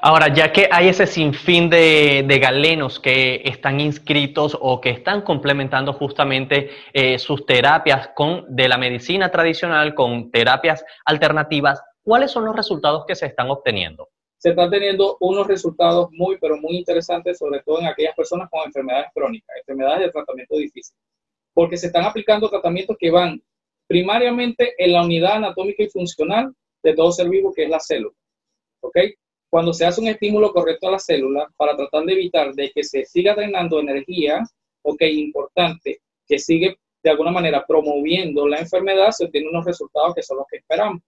Ahora, 0.00 0.32
ya 0.32 0.52
que 0.52 0.68
hay 0.70 0.88
ese 0.88 1.06
sinfín 1.06 1.68
de, 1.68 2.24
de 2.26 2.38
galenos 2.38 2.98
que 2.98 3.42
están 3.44 3.80
inscritos 3.80 4.56
o 4.60 4.80
que 4.80 4.90
están 4.90 5.22
complementando 5.22 5.92
justamente 5.92 6.70
eh, 6.92 7.18
sus 7.18 7.44
terapias 7.46 8.08
con, 8.14 8.44
de 8.48 8.68
la 8.68 8.78
medicina 8.78 9.30
tradicional 9.30 9.94
con 9.94 10.30
terapias 10.30 10.84
alternativas, 11.04 11.82
¿cuáles 12.02 12.30
son 12.30 12.44
los 12.44 12.56
resultados 12.56 13.04
que 13.06 13.14
se 13.14 13.26
están 13.26 13.50
obteniendo? 13.50 14.08
Se 14.38 14.50
están 14.50 14.70
teniendo 14.70 15.18
unos 15.20 15.46
resultados 15.46 16.08
muy, 16.10 16.36
pero 16.38 16.56
muy 16.56 16.76
interesantes, 16.76 17.38
sobre 17.38 17.60
todo 17.62 17.80
en 17.80 17.86
aquellas 17.86 18.16
personas 18.16 18.48
con 18.50 18.62
enfermedades 18.64 19.08
crónicas, 19.14 19.56
enfermedades 19.58 20.00
de 20.00 20.10
tratamiento 20.10 20.56
difícil, 20.56 20.96
porque 21.54 21.76
se 21.76 21.86
están 21.86 22.04
aplicando 22.04 22.50
tratamientos 22.50 22.96
que 22.98 23.10
van 23.10 23.40
primariamente 23.86 24.74
en 24.78 24.94
la 24.94 25.04
unidad 25.04 25.34
anatómica 25.34 25.82
y 25.82 25.90
funcional 25.90 26.52
de 26.82 26.94
todo 26.94 27.12
ser 27.12 27.28
vivo, 27.28 27.52
que 27.52 27.64
es 27.64 27.70
la 27.70 27.78
célula. 27.78 28.14
¿Ok? 28.80 28.96
Cuando 29.52 29.74
se 29.74 29.84
hace 29.84 30.00
un 30.00 30.08
estímulo 30.08 30.50
correcto 30.50 30.88
a 30.88 30.92
la 30.92 30.98
célula 30.98 31.46
para 31.58 31.76
tratar 31.76 32.06
de 32.06 32.14
evitar 32.14 32.54
de 32.54 32.70
que 32.70 32.82
se 32.82 33.04
siga 33.04 33.34
drenando 33.34 33.80
energía, 33.80 34.42
ok, 34.80 35.02
importante, 35.02 36.00
que 36.26 36.38
sigue 36.38 36.78
de 37.02 37.10
alguna 37.10 37.32
manera 37.32 37.62
promoviendo 37.68 38.48
la 38.48 38.60
enfermedad, 38.60 39.10
se 39.10 39.26
obtienen 39.26 39.50
unos 39.50 39.66
resultados 39.66 40.14
que 40.14 40.22
son 40.22 40.38
los 40.38 40.46
que 40.50 40.56
esperamos. 40.56 41.02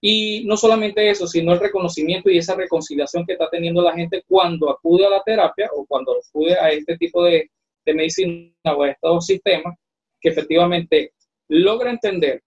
Y 0.00 0.44
no 0.44 0.56
solamente 0.56 1.10
eso, 1.10 1.26
sino 1.26 1.52
el 1.52 1.58
reconocimiento 1.58 2.30
y 2.30 2.38
esa 2.38 2.54
reconciliación 2.54 3.26
que 3.26 3.32
está 3.32 3.50
teniendo 3.50 3.82
la 3.82 3.92
gente 3.92 4.22
cuando 4.28 4.70
acude 4.70 5.06
a 5.06 5.10
la 5.10 5.24
terapia 5.24 5.68
o 5.74 5.84
cuando 5.84 6.12
acude 6.12 6.56
a 6.60 6.70
este 6.70 6.96
tipo 6.96 7.24
de, 7.24 7.50
de 7.84 7.94
medicina 7.94 8.52
o 8.72 8.84
a 8.84 8.90
estos 8.90 9.26
sistemas, 9.26 9.76
que 10.20 10.28
efectivamente 10.28 11.12
logra 11.48 11.90
entender 11.90 12.40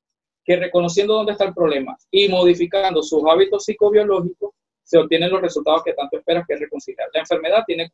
que 0.46 0.56
reconociendo 0.56 1.16
dónde 1.16 1.34
está 1.34 1.44
el 1.44 1.54
problema 1.54 1.98
y 2.10 2.30
modificando 2.30 3.04
sus 3.04 3.26
hábitos 3.30 3.66
psicobiológicos, 3.66 4.52
se 4.84 4.98
obtienen 4.98 5.32
los 5.32 5.42
resultados 5.42 5.84
que 5.84 5.94
tanto 5.94 6.18
esperas 6.18 6.46
que 6.48 6.54
es 6.56 6.60
reconciliar. 6.60 7.08
La 7.14 7.22
enfermedad 7.22 7.64
tiene 7.66 7.92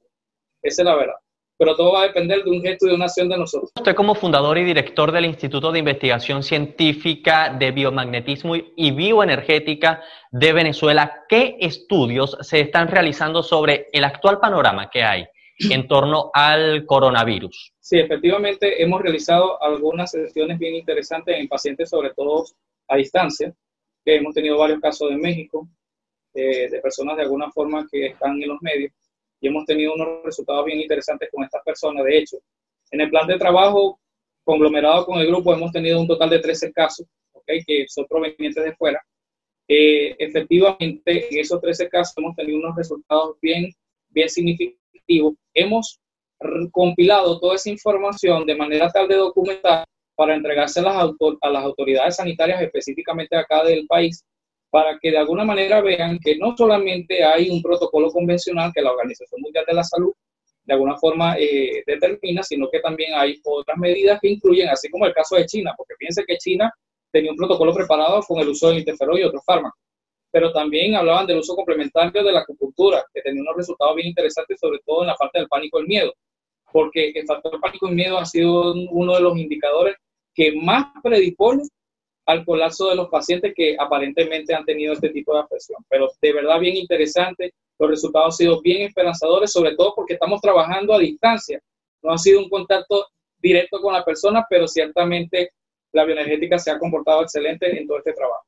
esa 0.62 0.82
es 0.82 0.86
la 0.86 0.96
verdad. 0.96 1.16
Pero 1.58 1.76
todo 1.76 1.94
va 1.94 2.04
a 2.04 2.08
depender 2.08 2.42
de 2.44 2.52
un 2.52 2.62
gesto 2.62 2.86
y 2.86 2.90
de 2.90 2.96
una 2.96 3.06
acción 3.06 3.28
de 3.28 3.38
nosotros. 3.38 3.72
Usted 3.76 3.94
como 3.94 4.16
fundador 4.16 4.58
y 4.58 4.64
director 4.64 5.12
del 5.12 5.26
Instituto 5.26 5.74
de 5.74 5.80
Investigación 5.80 6.42
Científica 6.42 7.54
de 7.58 7.72
Biomagnetismo 7.72 8.56
y 8.56 8.92
Bioenergética 8.92 10.02
de 10.32 10.54
Venezuela, 10.54 11.26
¿qué 11.28 11.58
estudios 11.60 12.38
se 12.42 12.62
están 12.62 12.88
realizando 12.88 13.44
sobre 13.44 13.88
el 13.92 14.06
actual 14.06 14.40
panorama 14.40 14.90
que 14.90 15.04
hay 15.04 15.26
en 15.70 15.86
torno 15.90 16.32
al 16.34 16.86
coronavirus? 16.86 17.74
Sí, 17.82 18.00
efectivamente 18.00 18.82
hemos 18.82 19.02
realizado 19.02 19.62
algunas 19.62 20.12
sesiones 20.12 20.60
bien 20.60 20.76
interesantes 20.76 21.36
en 21.38 21.50
pacientes, 21.50 21.90
sobre 21.90 22.14
todo 22.14 22.46
a 22.88 22.96
distancia, 22.96 23.54
que 24.06 24.16
hemos 24.16 24.34
tenido 24.34 24.58
varios 24.58 24.80
casos 24.80 25.10
de 25.10 25.18
México, 25.18 25.68
de, 26.34 26.80
personas 26.82 27.18
de 27.18 27.24
alguna 27.24 27.52
forma 27.52 27.88
que 27.92 28.08
están 28.08 28.42
en 28.42 28.50
los 28.50 28.62
medios 28.62 28.92
y 29.42 29.48
hemos 29.48 29.66
tenido 29.66 29.94
unos 29.94 30.24
resultados 30.24 30.66
bien 30.66 30.82
interesantes 30.82 31.30
con 31.32 31.44
estas 31.44 31.64
personas. 31.64 32.04
De 32.04 32.18
hecho, 32.18 32.38
en 32.92 33.02
el 33.02 33.10
plan 33.10 33.28
de 33.28 33.38
trabajo 33.38 34.00
conglomerado 34.44 35.06
con 35.06 35.20
el 35.20 35.28
grupo 35.28 35.54
hemos 35.54 35.72
tenido 35.72 36.00
un 36.00 36.08
total 36.08 36.30
de 36.30 36.40
13 36.40 36.72
casos 36.74 37.08
que 37.46 37.86
son 37.88 38.06
provenientes 38.06 38.64
de 38.64 38.76
fuera. 38.76 39.02
Eh, 39.68 40.16
efectivamente, 40.20 41.28
en 41.32 41.40
esos 41.40 41.62
13 41.62 41.90
casos 41.90 42.14
hemos 42.18 42.36
tenido 42.36 42.58
unos 42.58 42.76
resultados 42.76 43.38
bien, 43.42 43.72
bien 44.10 44.30
significativos. 44.30 45.34
Hemos 45.54 46.00
compilado 46.72 47.40
toda 47.40 47.56
esa 47.56 47.70
información 47.70 48.46
de 48.46 48.56
manera 48.56 48.90
tal 48.90 49.08
de 49.08 49.16
documentar 49.16 49.86
para 50.16 50.36
entregarse 50.36 50.80
a 50.80 50.84
las, 50.84 51.12
a 51.42 51.50
las 51.50 51.64
autoridades 51.64 52.16
sanitarias 52.16 52.62
específicamente 52.62 53.36
acá 53.36 53.64
del 53.64 53.86
país 53.88 54.24
para 54.70 54.98
que 55.00 55.12
de 55.12 55.18
alguna 55.18 55.44
manera 55.44 55.82
vean 55.82 56.20
que 56.20 56.38
no 56.38 56.56
solamente 56.56 57.24
hay 57.24 57.50
un 57.50 57.62
protocolo 57.62 58.12
convencional 58.12 58.72
que 58.74 58.82
la 58.82 58.92
Organización 58.92 59.42
Mundial 59.42 59.66
de 59.68 59.74
la 59.74 59.84
Salud 59.84 60.14
de 60.70 60.74
alguna 60.74 60.98
forma 60.98 61.36
eh, 61.40 61.84
determina, 61.86 62.44
sino 62.44 62.70
que 62.70 62.80
también 62.80 63.14
hay 63.16 63.42
otras 63.44 63.76
medidas 63.78 64.20
que 64.22 64.30
incluyen, 64.30 64.70
así 64.70 64.88
como 64.90 65.08
el 65.08 65.14
caso 65.14 65.36
de 65.36 65.48
China, 65.48 65.74
porque 65.76 65.96
piense 65.98 66.24
que 66.26 66.38
China 66.38 66.72
tenía 67.12 67.32
un 67.32 67.38
protocolo 67.38 67.74
preparado 67.74 68.22
con 68.22 68.40
el 68.40 68.50
uso 68.50 68.70
del 68.70 68.80
interferón 68.80 69.18
y 69.18 69.24
otros 69.24 69.44
fármacos, 69.44 69.82
pero 70.32 70.54
también 70.54 70.96
hablaban 70.96 71.26
del 71.26 71.40
uso 71.40 71.56
complementario 71.56 72.24
de 72.24 72.32
la 72.32 72.42
acupuntura, 72.42 73.04
que 73.12 73.22
tenía 73.22 73.42
unos 73.42 73.58
resultados 73.58 73.96
bien 73.96 74.10
interesantes, 74.10 74.60
sobre 74.60 74.78
todo 74.86 75.02
en 75.02 75.08
la 75.08 75.16
parte 75.16 75.40
del 75.40 75.48
pánico 75.48 75.80
y 75.80 75.82
el 75.82 75.88
miedo, 75.88 76.14
porque 76.72 77.12
el 77.16 77.26
factor 77.26 77.60
pánico 77.60 77.88
y 77.88 77.96
miedo 77.96 78.20
ha 78.20 78.26
sido 78.26 78.74
uno 78.92 79.16
de 79.16 79.22
los 79.22 79.36
indicadores 79.38 79.96
que 80.36 80.54
más 80.54 80.86
predispone 81.02 81.64
al 82.30 82.46
colapso 82.46 82.90
de 82.90 82.96
los 82.96 83.10
pacientes 83.10 83.54
que 83.56 83.76
aparentemente 83.80 84.54
han 84.54 84.64
tenido 84.64 84.94
este 84.94 85.10
tipo 85.10 85.34
de 85.34 85.42
afección. 85.42 85.84
Pero 85.90 86.12
de 86.22 86.32
verdad 86.32 86.60
bien 86.60 86.76
interesante, 86.76 87.56
los 87.80 87.90
resultados 87.90 88.36
han 88.36 88.38
sido 88.38 88.62
bien 88.62 88.84
esperanzadores, 88.84 89.52
sobre 89.52 89.76
todo 89.76 89.94
porque 89.96 90.14
estamos 90.14 90.40
trabajando 90.40 90.94
a 90.94 91.00
distancia. 91.00 91.60
No 92.04 92.14
ha 92.14 92.20
sido 92.20 92.40
un 92.40 92.48
contacto 92.48 93.08
directo 93.40 93.82
con 93.82 93.94
la 93.94 94.06
persona, 94.06 94.46
pero 94.48 94.68
ciertamente 94.68 95.54
la 95.92 96.06
bioenergética 96.06 96.60
se 96.60 96.70
ha 96.70 96.78
comportado 96.78 97.24
excelente 97.24 97.76
en 97.76 97.88
todo 97.88 97.98
este 97.98 98.14
trabajo. 98.14 98.44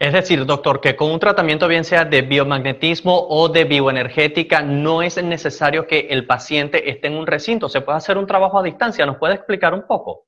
Es 0.00 0.12
decir, 0.12 0.44
doctor, 0.44 0.80
que 0.80 0.96
con 0.96 1.12
un 1.12 1.20
tratamiento 1.20 1.68
bien 1.68 1.84
sea 1.84 2.04
de 2.04 2.22
biomagnetismo 2.22 3.28
o 3.28 3.48
de 3.48 3.62
bioenergética, 3.62 4.62
no 4.62 5.00
es 5.00 5.22
necesario 5.22 5.86
que 5.86 6.08
el 6.10 6.26
paciente 6.26 6.90
esté 6.90 7.06
en 7.06 7.14
un 7.14 7.26
recinto, 7.28 7.68
se 7.68 7.82
puede 7.82 7.98
hacer 7.98 8.18
un 8.18 8.26
trabajo 8.26 8.58
a 8.58 8.64
distancia. 8.64 9.06
¿Nos 9.06 9.18
puede 9.18 9.34
explicar 9.34 9.74
un 9.74 9.86
poco? 9.86 10.26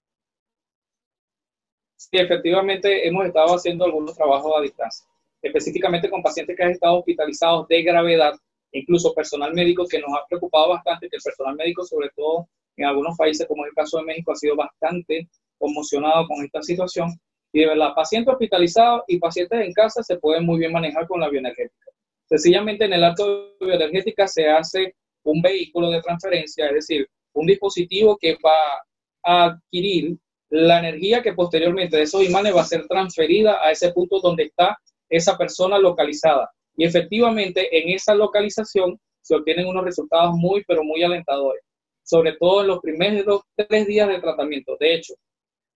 Sí, 2.11 2.19
efectivamente 2.19 3.09
hemos 3.09 3.25
estado 3.27 3.55
haciendo 3.55 3.87
algunos 3.87 4.15
trabajos 4.15 4.53
a 4.57 4.61
distancia, 4.61 5.07
específicamente 5.41 6.11
con 6.11 6.23
pacientes 6.23 6.55
que 6.55 6.63
han 6.63 6.71
estado 6.73 6.99
hospitalizados 6.99 7.67
de 7.69 7.83
gravedad, 7.83 8.35
incluso 8.73 9.15
personal 9.15 9.55
médico 9.55 9.87
que 9.87 10.01
nos 10.01 10.11
ha 10.13 10.27
preocupado 10.29 10.69
bastante, 10.69 11.09
que 11.09 11.17
el 11.17 11.23
personal 11.23 11.57
médico, 11.57 11.83
sobre 11.85 12.11
todo 12.15 12.47
en 12.77 12.85
algunos 12.87 13.17
países 13.17 13.47
como 13.47 13.65
el 13.65 13.73
caso 13.73 13.99
de 13.99 14.05
México, 14.05 14.33
ha 14.33 14.37
sido 14.37 14.55
bastante 14.55 15.29
conmocionado 15.59 16.27
con 16.29 16.45
esta 16.45 16.63
situación. 16.63 17.09
Y 17.53 17.61
de 17.61 17.69
verdad, 17.69 17.95
pacientes 17.95 18.33
hospitalizados 18.33 19.03
y 19.09 19.19
pacientes 19.19 19.61
en 19.61 19.73
casa 19.73 20.03
se 20.03 20.19
pueden 20.19 20.45
muy 20.45 20.59
bien 20.59 20.73
manejar 20.73 21.07
con 21.07 21.21
la 21.21 21.31
bioenergética. 21.31 21.91
Sencillamente 22.29 22.85
en 22.85 22.93
el 22.93 23.05
acto 23.05 23.55
de 23.61 23.67
bioenergética 23.67 24.27
se 24.27 24.49
hace 24.49 24.95
un 25.23 25.41
vehículo 25.41 25.91
de 25.91 26.03
transferencia, 26.03 26.67
es 26.67 26.75
decir, 26.75 27.09
un 27.33 27.47
dispositivo 27.47 28.19
que 28.21 28.37
va 28.45 28.85
a 29.25 29.45
adquirir 29.47 30.19
la 30.55 30.79
energía 30.79 31.21
que 31.21 31.33
posteriormente 31.33 31.97
de 31.97 32.05
esos 32.05 32.23
imanes 32.23 32.55
va 32.55 32.61
a 32.61 32.67
ser 32.67 32.87
transferida 32.87 33.59
a 33.61 33.73
ese 33.73 33.91
punto 33.93 34.21
donde 34.21 34.45
está 34.45 34.79
esa 35.09 35.37
persona 35.37 35.81
localizada. 35.81 36.49
Y 36.77 36.85
efectivamente 36.85 37.77
en 37.77 37.89
esa 37.93 38.15
localización 38.15 38.97
se 39.21 39.35
obtienen 39.35 39.67
unos 39.67 39.85
resultados 39.85 40.33
muy, 40.37 40.63
pero 40.65 40.85
muy 40.85 41.03
alentadores, 41.03 41.61
sobre 42.05 42.35
todo 42.35 42.61
en 42.61 42.69
los 42.69 42.79
primeros 42.79 43.41
tres 43.57 43.85
días 43.89 44.07
de 44.07 44.21
tratamiento. 44.21 44.77
De 44.79 44.95
hecho, 44.95 45.15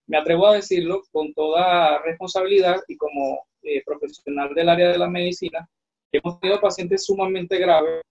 me 0.06 0.16
atrevo 0.16 0.46
a 0.46 0.54
decirlo 0.54 1.02
con 1.10 1.34
toda 1.34 2.00
responsabilidad 2.02 2.80
y 2.86 2.96
como 2.96 3.46
eh, 3.62 3.82
profesional 3.84 4.54
del 4.54 4.68
área 4.68 4.90
de 4.90 4.98
la 4.98 5.08
medicina, 5.08 5.68
hemos 6.12 6.38
tenido 6.38 6.60
pacientes 6.60 7.04
sumamente 7.04 7.58
graves 7.58 8.02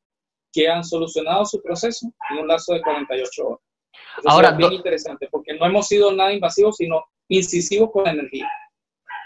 que 0.51 0.67
han 0.67 0.83
solucionado 0.83 1.45
su 1.45 1.61
proceso 1.61 2.11
en 2.29 2.39
un 2.39 2.47
lapso 2.49 2.73
de 2.73 2.81
48 2.81 3.47
horas. 3.47 3.66
Ahora, 4.25 4.49
es 4.49 4.57
bien 4.57 4.73
interesante 4.73 5.27
porque 5.31 5.53
no 5.53 5.65
hemos 5.65 5.87
sido 5.87 6.11
nada 6.11 6.33
invasivos, 6.33 6.77
sino 6.77 7.03
incisivos 7.27 7.91
con 7.91 8.05
la 8.05 8.11
energía. 8.11 8.47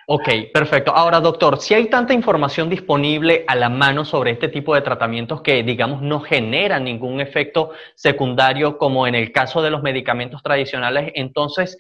Ok, 0.08 0.28
perfecto. 0.54 0.92
Ahora, 0.94 1.22
doctor, 1.22 1.60
si 1.62 1.74
hay 1.74 1.88
tanta 1.88 2.14
información 2.14 2.70
disponible 2.70 3.46
a 3.48 3.56
la 3.56 3.70
mano 3.70 4.04
sobre 4.04 4.32
este 4.32 4.50
tipo 4.50 4.76
de 4.76 4.82
tratamientos 4.82 5.42
que, 5.42 5.64
digamos, 5.64 6.02
no 6.02 6.20
generan 6.20 6.84
ningún 6.84 7.22
efecto 7.22 7.72
secundario 7.96 8.78
como 8.78 9.08
en 9.08 9.16
el 9.16 9.32
caso 9.32 9.62
de 9.62 9.70
los 9.70 9.84
medicamentos 9.84 10.44
tradicionales, 10.44 11.12
entonces, 11.16 11.78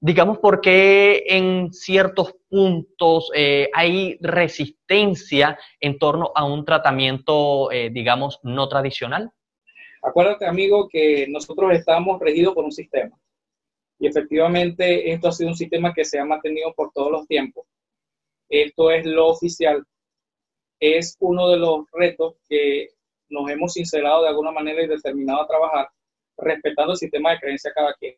digamos, 0.00 0.38
¿por 0.38 0.60
qué 0.60 1.24
en 1.28 1.72
ciertos 1.72 2.34
puntos 2.48 3.30
eh, 3.34 3.68
hay 3.74 4.16
resistencia 4.20 5.58
en 5.80 5.98
torno 5.98 6.32
a 6.34 6.44
un 6.44 6.64
tratamiento, 6.64 7.70
eh, 7.72 7.90
digamos, 7.92 8.38
no 8.42 8.68
tradicional? 8.68 9.32
Acuérdate, 10.06 10.46
amigo, 10.46 10.88
que 10.88 11.26
nosotros 11.26 11.72
estamos 11.72 12.20
regidos 12.20 12.54
por 12.54 12.64
un 12.64 12.70
sistema. 12.70 13.18
Y 13.98 14.06
efectivamente 14.06 15.10
esto 15.10 15.26
ha 15.26 15.32
sido 15.32 15.50
un 15.50 15.56
sistema 15.56 15.92
que 15.92 16.04
se 16.04 16.20
ha 16.20 16.24
mantenido 16.24 16.72
por 16.74 16.92
todos 16.92 17.10
los 17.10 17.26
tiempos. 17.26 17.66
Esto 18.48 18.92
es 18.92 19.04
lo 19.04 19.26
oficial. 19.26 19.84
Es 20.78 21.16
uno 21.18 21.48
de 21.48 21.56
los 21.56 21.90
retos 21.90 22.36
que 22.48 22.90
nos 23.30 23.50
hemos 23.50 23.72
sincerado 23.72 24.22
de 24.22 24.28
alguna 24.28 24.52
manera 24.52 24.80
y 24.80 24.86
determinado 24.86 25.42
a 25.42 25.48
trabajar, 25.48 25.88
respetando 26.36 26.92
el 26.92 26.98
sistema 26.98 27.32
de 27.32 27.40
creencia 27.40 27.72
cada 27.74 27.92
quien. 27.94 28.14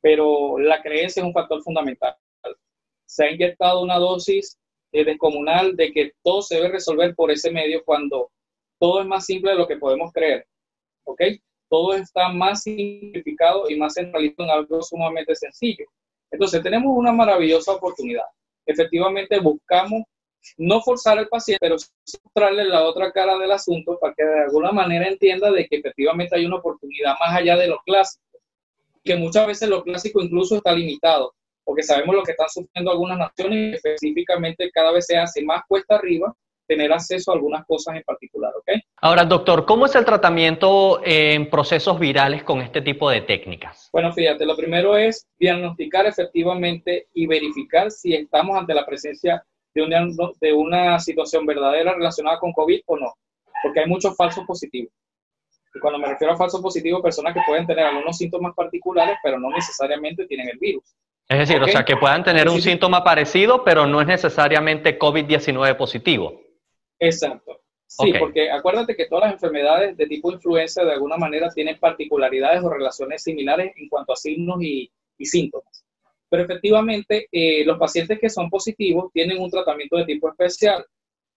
Pero 0.00 0.56
la 0.56 0.80
creencia 0.80 1.20
es 1.20 1.26
un 1.26 1.32
factor 1.32 1.60
fundamental. 1.64 2.14
Se 3.06 3.24
ha 3.24 3.32
inyectado 3.32 3.82
una 3.82 3.98
dosis 3.98 4.56
eh, 4.92 5.04
descomunal 5.04 5.74
de 5.74 5.90
que 5.90 6.12
todo 6.22 6.42
se 6.42 6.54
debe 6.58 6.68
resolver 6.68 7.12
por 7.16 7.32
ese 7.32 7.50
medio 7.50 7.82
cuando 7.84 8.30
todo 8.78 9.00
es 9.00 9.06
más 9.08 9.26
simple 9.26 9.50
de 9.50 9.56
lo 9.56 9.66
que 9.66 9.78
podemos 9.78 10.12
creer. 10.12 10.46
¿Ok? 11.08 11.22
todo 11.68 11.94
está 11.94 12.28
más 12.30 12.62
simplificado 12.62 13.68
y 13.68 13.76
más 13.76 13.94
centralizado 13.94 14.44
en 14.44 14.50
algo 14.50 14.82
sumamente 14.82 15.34
sencillo. 15.34 15.84
Entonces, 16.30 16.62
tenemos 16.62 16.96
una 16.96 17.12
maravillosa 17.12 17.72
oportunidad. 17.72 18.24
Efectivamente, 18.66 19.38
buscamos 19.38 20.02
no 20.56 20.80
forzar 20.80 21.18
al 21.18 21.28
paciente, 21.28 21.58
pero 21.60 21.76
mostrarle 22.24 22.64
la 22.64 22.84
otra 22.84 23.10
cara 23.12 23.36
del 23.38 23.50
asunto 23.50 23.98
para 24.00 24.14
que 24.14 24.24
de 24.24 24.44
alguna 24.44 24.72
manera 24.72 25.08
entienda 25.08 25.50
de 25.50 25.66
que 25.66 25.76
efectivamente 25.76 26.36
hay 26.36 26.46
una 26.46 26.56
oportunidad 26.56 27.14
más 27.18 27.34
allá 27.34 27.56
de 27.56 27.68
lo 27.68 27.78
clásico, 27.84 28.24
que 29.04 29.16
muchas 29.16 29.46
veces 29.46 29.68
lo 29.68 29.82
clásico 29.82 30.20
incluso 30.20 30.56
está 30.56 30.72
limitado, 30.72 31.34
porque 31.64 31.82
sabemos 31.82 32.14
lo 32.14 32.22
que 32.22 32.32
están 32.32 32.48
sufriendo 32.48 32.90
algunas 32.90 33.18
naciones 33.18 33.58
y 33.58 33.74
específicamente 33.74 34.70
cada 34.70 34.92
vez 34.92 35.06
se 35.06 35.16
hace 35.16 35.42
más 35.42 35.62
cuesta 35.66 35.96
arriba 35.96 36.34
tener 36.68 36.92
acceso 36.92 37.32
a 37.32 37.34
algunas 37.34 37.66
cosas 37.66 37.96
en 37.96 38.02
particular, 38.02 38.52
¿ok? 38.56 38.80
Ahora, 39.00 39.24
doctor, 39.24 39.64
¿cómo 39.64 39.86
es 39.86 39.94
el 39.96 40.04
tratamiento 40.04 41.00
en 41.02 41.48
procesos 41.48 41.98
virales 41.98 42.44
con 42.44 42.60
este 42.60 42.82
tipo 42.82 43.10
de 43.10 43.22
técnicas? 43.22 43.88
Bueno, 43.92 44.12
fíjate, 44.12 44.44
lo 44.44 44.56
primero 44.56 44.96
es 44.96 45.26
diagnosticar 45.38 46.06
efectivamente 46.06 47.08
y 47.14 47.26
verificar 47.26 47.90
si 47.90 48.14
estamos 48.14 48.56
ante 48.56 48.74
la 48.74 48.84
presencia 48.84 49.42
de 49.74 49.82
una, 49.82 50.06
de 50.40 50.52
una 50.52 50.98
situación 50.98 51.46
verdadera 51.46 51.94
relacionada 51.94 52.38
con 52.38 52.52
COVID 52.52 52.80
o 52.86 52.96
no, 52.98 53.14
porque 53.62 53.80
hay 53.80 53.86
muchos 53.86 54.14
falsos 54.14 54.44
positivos. 54.44 54.92
Y 55.74 55.80
cuando 55.80 55.98
me 55.98 56.08
refiero 56.08 56.34
a 56.34 56.36
falsos 56.36 56.60
positivos, 56.60 57.02
personas 57.02 57.34
que 57.34 57.40
pueden 57.46 57.66
tener 57.66 57.84
algunos 57.86 58.16
síntomas 58.16 58.54
particulares, 58.54 59.16
pero 59.22 59.38
no 59.38 59.50
necesariamente 59.50 60.26
tienen 60.26 60.48
el 60.48 60.58
virus. 60.58 60.84
Es 61.28 61.38
decir, 61.40 61.62
o 61.62 61.68
sea, 61.68 61.84
que 61.84 61.96
puedan 61.96 62.24
tener 62.24 62.48
un 62.48 62.60
síntoma 62.60 63.04
parecido, 63.04 63.62
pero 63.62 63.86
no 63.86 64.00
es 64.00 64.06
necesariamente 64.06 64.98
COVID-19 64.98 65.76
positivo. 65.76 66.40
Exacto. 66.98 67.60
Sí, 67.90 68.12
porque 68.18 68.50
acuérdate 68.50 68.94
que 68.94 69.06
todas 69.06 69.24
las 69.24 69.32
enfermedades 69.34 69.96
de 69.96 70.06
tipo 70.06 70.30
influenza 70.30 70.84
de 70.84 70.92
alguna 70.92 71.16
manera 71.16 71.48
tienen 71.48 71.78
particularidades 71.78 72.62
o 72.62 72.68
relaciones 72.68 73.22
similares 73.22 73.72
en 73.76 73.88
cuanto 73.88 74.12
a 74.12 74.16
signos 74.16 74.62
y, 74.62 74.90
síntomas. 75.18 75.84
Pero 76.28 76.42
efectivamente, 76.44 77.28
eh, 77.32 77.64
los 77.64 77.78
pacientes 77.78 78.20
que 78.20 78.28
son 78.28 78.50
positivos 78.50 79.10
tienen 79.12 79.38
un 79.38 79.50
tratamiento 79.50 79.96
de 79.96 80.04
tipo 80.04 80.28
especial. 80.28 80.84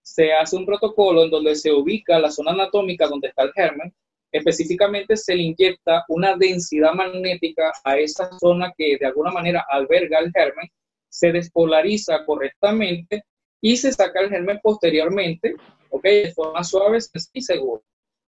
Se 0.01 0.33
hace 0.33 0.57
un 0.57 0.65
protocolo 0.65 1.23
en 1.23 1.31
donde 1.31 1.55
se 1.55 1.71
ubica 1.71 2.19
la 2.19 2.29
zona 2.29 2.51
anatómica 2.51 3.07
donde 3.07 3.29
está 3.29 3.43
el 3.43 3.53
germen. 3.53 3.93
Específicamente 4.29 5.15
se 5.15 5.35
le 5.35 5.43
inyecta 5.43 6.03
una 6.09 6.35
densidad 6.35 6.93
magnética 6.93 7.71
a 7.85 7.97
esa 7.97 8.29
zona 8.39 8.73
que 8.77 8.97
de 8.99 9.05
alguna 9.05 9.31
manera 9.31 9.65
alberga 9.69 10.19
el 10.19 10.31
germen, 10.33 10.69
se 11.07 11.31
despolariza 11.31 12.25
correctamente 12.25 13.23
y 13.61 13.77
se 13.77 13.91
saca 13.91 14.19
el 14.19 14.29
germen 14.29 14.59
posteriormente, 14.61 15.55
¿ok? 15.89 16.03
De 16.03 16.33
forma 16.33 16.63
suave 16.63 16.97
y 17.33 17.41
segura, 17.41 17.81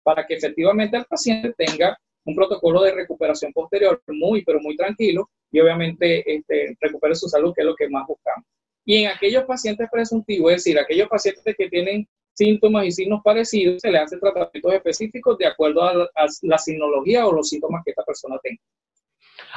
para 0.04 0.28
que 0.28 0.36
efectivamente 0.36 0.98
el 0.98 1.06
paciente 1.06 1.54
tenga 1.58 1.98
un 2.26 2.36
protocolo 2.36 2.84
de 2.84 2.94
recuperación 2.94 3.52
posterior 3.54 4.02
muy, 4.08 4.44
pero 4.44 4.60
muy 4.60 4.76
tranquilo 4.76 5.30
y 5.52 5.60
obviamente 5.60 6.36
este, 6.36 6.78
recupere 6.80 7.16
su 7.16 7.28
salud, 7.28 7.54
que 7.56 7.62
es 7.62 7.68
lo 7.68 7.76
que 7.76 7.90
más 7.90 8.06
buscamos. 8.08 8.46
Y 8.86 9.04
en 9.04 9.12
aquellos 9.12 9.46
pacientes 9.46 9.88
presuntivos, 9.92 10.52
es 10.52 10.64
decir, 10.64 10.80
aquellos 10.80 11.08
pacientes 11.08 11.56
que 11.58 11.70
tienen 11.70 12.08
síntomas 12.34 12.86
y 12.86 12.92
signos 12.92 13.22
parecidos, 13.24 13.82
se 13.82 13.92
le 13.92 14.00
hace 14.00 14.18
tratamientos 14.18 14.74
específicos 14.74 15.38
de 15.38 15.46
acuerdo 15.46 15.84
a, 15.84 15.92
a 15.92 16.26
la 16.42 16.58
sinología 16.58 17.26
o 17.26 17.32
los 17.32 17.50
síntomas 17.50 17.84
que 17.86 17.92
esta 17.92 18.04
persona 18.04 18.38
tenga. 18.42 18.62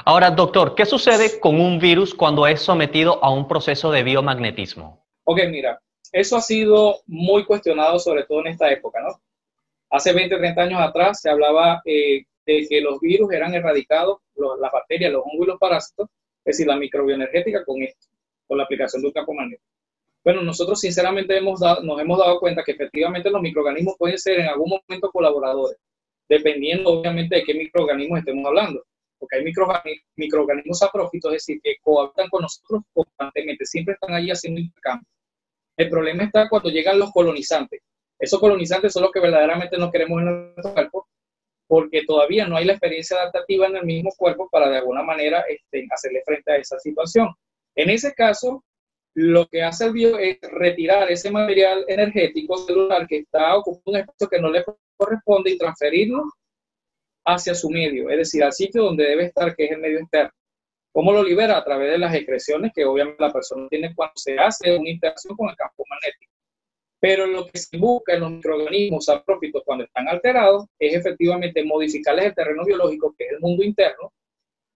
Ahora, 0.05 0.31
doctor, 0.31 0.75
¿qué 0.75 0.85
sucede 0.85 1.41
con 1.41 1.59
un 1.59 1.79
virus 1.79 2.15
cuando 2.15 2.47
es 2.47 2.61
sometido 2.61 3.23
a 3.25 3.31
un 3.31 3.49
proceso 3.49 3.91
de 3.91 4.03
biomagnetismo? 4.03 5.06
Ok, 5.29 5.41
mira, 5.51 5.81
eso 6.13 6.37
ha 6.37 6.41
sido 6.41 7.01
muy 7.07 7.45
cuestionado, 7.45 7.99
sobre 7.99 8.23
todo 8.25 8.41
en 8.41 8.49
esta 8.49 8.71
época, 8.71 9.01
¿no? 9.01 9.21
Hace 9.91 10.13
20, 10.13 10.37
30 10.37 10.63
años 10.63 10.81
atrás 10.81 11.21
se 11.21 11.29
hablaba 11.29 11.83
eh, 11.85 12.25
de 12.47 12.67
que 12.69 12.81
los 12.81 13.01
virus 13.01 13.33
eran 13.33 13.53
erradicados, 13.53 14.19
las 14.37 14.71
bacterias, 14.71 15.13
los 15.13 15.23
hongos 15.25 15.47
y 15.47 15.51
los 15.51 15.59
parásitos, 15.59 16.09
es 16.45 16.57
decir, 16.57 16.69
la 16.69 16.77
microbioenergética 16.77 17.65
con 17.65 17.83
esto, 17.83 18.07
con 18.47 18.59
la 18.59 18.65
aplicación 18.65 19.03
de 19.03 19.09
un 19.09 19.15
campo 19.15 19.35
magnético. 19.35 19.69
Bueno, 20.23 20.43
nosotros 20.43 20.81
sinceramente 20.81 21.37
hemos 21.37 21.61
nos 21.61 22.01
hemos 22.01 22.19
dado 22.19 22.39
cuenta 22.39 22.63
que 22.63 22.73
efectivamente 22.73 23.29
los 23.31 23.43
microorganismos 23.43 23.97
pueden 23.99 24.19
ser 24.19 24.41
en 24.41 24.47
algún 24.47 24.71
momento 24.71 25.11
colaboradores, 25.11 25.79
dependiendo 26.29 26.91
obviamente 26.91 27.37
de 27.37 27.43
qué 27.43 27.55
microorganismos 27.55 28.21
estemos 28.21 28.47
hablando 28.47 28.85
porque 29.19 29.37
hay 29.37 29.45
microorganismos 30.17 30.79
saprófitos, 30.79 31.33
es 31.33 31.47
decir, 31.47 31.61
que 31.63 31.77
cohabitan 31.83 32.29
con 32.29 32.43
nosotros 32.43 32.83
constantemente, 32.93 33.65
siempre 33.65 33.95
están 33.95 34.15
ahí 34.15 34.31
haciendo 34.31 34.61
intercambio. 34.61 35.09
El 35.77 35.91
problema 35.91 36.25
está 36.25 36.49
cuando 36.49 36.71
llegan 36.71 36.99
los 36.99 37.13
colonizantes. 37.13 37.83
Esos 38.19 38.41
colonizantes 38.41 38.93
son 38.93 39.03
los 39.03 39.13
que 39.13 39.21
verdaderamente 39.21 39.77
no 39.77 39.91
queremos 39.91 40.21
en 40.21 40.25
nuestro 40.25 40.73
cuerpo, 40.73 41.09
porque 41.69 42.05
todavía 42.07 42.47
no 42.47 42.57
hay 42.57 42.65
la 42.65 42.73
experiencia 42.73 43.19
adaptativa 43.19 43.67
en 43.67 43.77
el 43.77 43.85
mismo 43.85 44.11
cuerpo 44.17 44.49
para 44.51 44.71
de 44.71 44.79
alguna 44.79 45.03
manera 45.03 45.45
este, 45.49 45.87
hacerle 45.91 46.23
frente 46.25 46.53
a 46.53 46.57
esa 46.57 46.79
situación. 46.79 47.29
En 47.75 47.91
ese 47.91 48.15
caso, 48.15 48.65
lo 49.15 49.47
que 49.47 49.63
hace 49.63 49.87
el 49.87 49.93
bio 49.93 50.19
es 50.19 50.39
retirar 50.43 51.11
ese 51.11 51.31
material 51.31 51.85
energético 51.89 52.57
celular 52.59 53.07
que 53.07 53.19
está 53.19 53.57
ocupando 53.57 53.83
un 53.87 53.97
espacio 53.97 54.29
que 54.29 54.41
no 54.41 54.51
le 54.51 54.65
corresponde 54.97 55.51
y 55.51 55.59
transferirlo 55.59 56.25
hacia 57.25 57.55
su 57.55 57.69
medio, 57.71 58.09
es 58.09 58.19
decir, 58.19 58.45
al 58.45 58.53
sitio 58.53 58.85
donde 58.85 59.05
debe 59.05 59.25
estar, 59.25 59.55
que 59.55 59.65
es 59.65 59.73
el 59.73 59.79
medio 59.79 60.01
interno. 60.01 60.31
¿Cómo 60.97 61.13
lo 61.13 61.23
libera? 61.23 61.59
A 61.59 61.63
través 61.63 61.91
de 61.93 61.99
las 61.99 62.15
excreciones 62.15 62.73
que 62.75 62.87
obviamente 62.87 63.23
la 63.23 63.31
persona 63.31 63.69
tiene 63.69 63.95
cuando 63.95 64.15
se 64.17 64.39
hace 64.39 64.75
una 64.75 64.89
interacción 64.89 65.37
con 65.37 65.51
el 65.51 65.55
campo 65.55 65.85
magnético. 65.91 66.33
Pero 66.99 67.27
lo 67.27 67.45
que 67.45 67.59
se 67.59 67.77
busca 67.77 68.15
en 68.15 68.21
los 68.21 68.31
microorganismos 68.31 69.05
saprófitos 69.05 69.63
cuando 69.67 69.85
están 69.85 70.09
alterados 70.09 70.65
es 70.79 70.95
efectivamente 70.95 71.63
modificarles 71.67 72.25
el 72.25 72.35
terreno 72.35 72.65
biológico, 72.65 73.15
que 73.15 73.25
es 73.27 73.33
el 73.33 73.41
mundo 73.41 73.63
interno, 73.63 74.11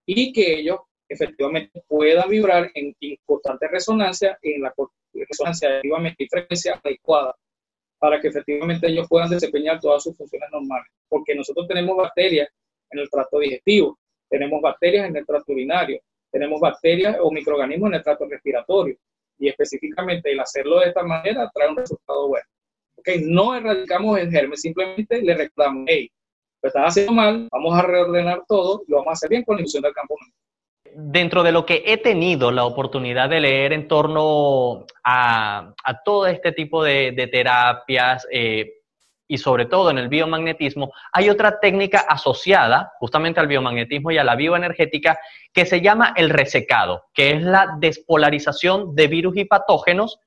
y 0.05 0.31
que 0.31 0.59
ellos 0.61 0.81
efectivamente 1.09 1.83
puedan 1.89 2.29
vibrar 2.29 2.71
en, 2.75 2.95
constante 3.25 3.69
resonancia, 3.69 4.39
en 4.43 4.61
la 4.61 4.75
resonancia 5.15 5.77
activamente 5.77 6.25
y 6.25 6.29
frecuencia 6.29 6.79
adecuada 6.85 7.35
para 7.99 8.21
que 8.21 8.29
efectivamente 8.29 8.89
ellos 8.89 9.07
puedan 9.09 9.31
desempeñar 9.31 9.81
todas 9.81 10.03
sus 10.03 10.15
funciones 10.15 10.51
normales. 10.53 10.93
Porque 11.09 11.35
nosotros 11.35 11.67
tenemos 11.67 11.97
bacterias 11.97 12.47
en 12.91 12.99
el 12.99 13.09
tracto 13.09 13.39
digestivo, 13.39 13.99
tenemos 14.29 14.61
bacterias 14.61 15.09
en 15.09 15.17
el 15.17 15.25
tracto 15.25 15.53
urinario, 15.53 15.99
tenemos 16.31 16.61
bacterias 16.61 17.17
o 17.21 17.31
microorganismos 17.31 17.89
en 17.91 17.95
el 17.95 18.03
tracto 18.03 18.27
respiratorio. 18.29 18.97
Y 19.39 19.49
específicamente 19.49 20.31
el 20.31 20.41
hacerlo 20.41 20.81
de 20.81 20.89
esta 20.89 21.03
manera 21.03 21.51
trae 21.55 21.69
un 21.69 21.77
resultado 21.77 22.29
bueno. 22.29 22.45
Okay, 22.97 23.23
no 23.25 23.55
erradicamos 23.55 24.19
el 24.19 24.31
germen, 24.31 24.59
simplemente 24.59 25.23
le 25.23 25.35
reclamamos, 25.35 25.85
hey, 25.89 26.11
lo 26.63 26.69
estás 26.69 26.89
haciendo 26.89 27.13
mal, 27.13 27.49
vamos 27.51 27.79
a 27.79 27.83
reordenar 27.83 28.43
todo 28.47 28.83
y 28.87 28.91
lo 28.91 28.99
vamos 28.99 29.11
a 29.11 29.13
hacer 29.13 29.31
bien 29.31 29.43
con 29.43 29.57
la 29.57 29.63
ilusión 29.63 29.83
del 29.83 29.95
campo 29.95 30.17
dentro 30.95 31.43
de 31.43 31.53
lo 31.53 31.67
que 31.67 31.83
he 31.87 31.97
tenido 31.99 32.51
la 32.51 32.65
oportunidad 32.65 33.29
de 33.29 33.41
leer 33.41 33.73
en 33.73 33.89
torno 33.89 34.87
a, 35.05 35.75
todo 36.05 36.27
este 36.27 36.53
tipo 36.53 36.83
de, 36.83 37.29
terapias, 37.31 38.27
eh, 38.31 38.80
y 39.31 39.39
sobre 39.39 39.67
todo 39.67 39.91
en 39.91 39.99
el 39.99 40.09
biomagnetismo, 40.09 40.93
hay 41.13 41.31
otra 41.31 41.61
técnica 41.61 42.01
asociada 42.01 42.93
justamente 42.99 43.39
al 43.39 43.47
biomagnetismo 43.47 44.11
y 44.11 44.19
a 44.19 44.25
la 44.25 44.35
bioenergética 44.35 45.21
que 45.53 45.65
se 45.67 45.81
llama 45.81 46.13
el 46.17 46.31
resecado, 46.31 47.05
que 47.15 47.31
es 47.31 47.43
la 47.43 47.77
despolarización 47.79 48.97
de 48.97 49.07
virus 49.07 49.37
y 49.37 49.45
patógenos 49.45 50.19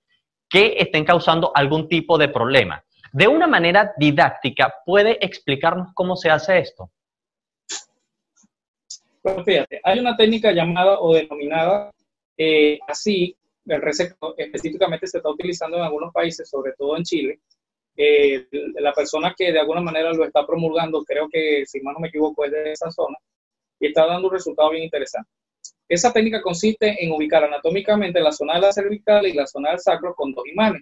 que 0.49 0.75
estén 0.77 1.03
causando 1.03 1.51
algún 1.53 1.89
tipo 1.89 2.17
de 2.17 2.29
problema. 2.29 2.81
De 3.11 3.27
una 3.27 3.45
manera 3.45 3.91
didáctica, 3.97 4.73
¿puede 4.85 5.23
explicarnos 5.23 5.89
cómo 5.93 6.15
se 6.15 6.29
hace 6.29 6.59
esto? 6.59 6.89
Bueno, 9.21 9.43
fíjate, 9.43 9.81
hay 9.83 9.99
una 9.99 10.15
técnica 10.15 10.53
llamada 10.53 10.97
o 11.01 11.13
denominada 11.13 11.91
eh, 12.37 12.79
así, 12.87 13.35
el 13.65 13.81
resecado 13.81 14.33
específicamente 14.37 15.07
se 15.07 15.17
está 15.17 15.29
utilizando 15.29 15.75
en 15.75 15.83
algunos 15.83 16.13
países, 16.13 16.49
sobre 16.49 16.71
todo 16.77 16.95
en 16.95 17.03
Chile, 17.03 17.41
eh, 17.95 18.47
la 18.79 18.93
persona 18.93 19.34
que 19.38 19.51
de 19.51 19.60
alguna 19.60 19.82
manera 19.82 20.13
lo 20.13 20.25
está 20.25 20.45
promulgando, 20.45 21.03
creo 21.03 21.27
que 21.29 21.63
si 21.65 21.82
más 21.82 21.93
no 21.93 21.99
me 21.99 22.08
equivoco 22.08 22.45
es 22.45 22.51
de 22.51 22.71
esa 22.71 22.91
zona, 22.91 23.17
y 23.79 23.88
está 23.88 24.06
dando 24.06 24.27
un 24.27 24.34
resultado 24.34 24.71
bien 24.71 24.84
interesante. 24.84 25.29
Esa 25.88 26.12
técnica 26.12 26.41
consiste 26.41 27.03
en 27.03 27.12
ubicar 27.12 27.43
anatómicamente 27.43 28.19
la 28.19 28.32
zona 28.32 28.56
de 28.56 28.62
la 28.62 28.73
cervical 28.73 29.27
y 29.27 29.34
la 29.34 29.45
zona 29.45 29.71
del 29.71 29.79
sacro 29.79 30.15
con 30.15 30.34
dos 30.34 30.45
imanes. 30.47 30.82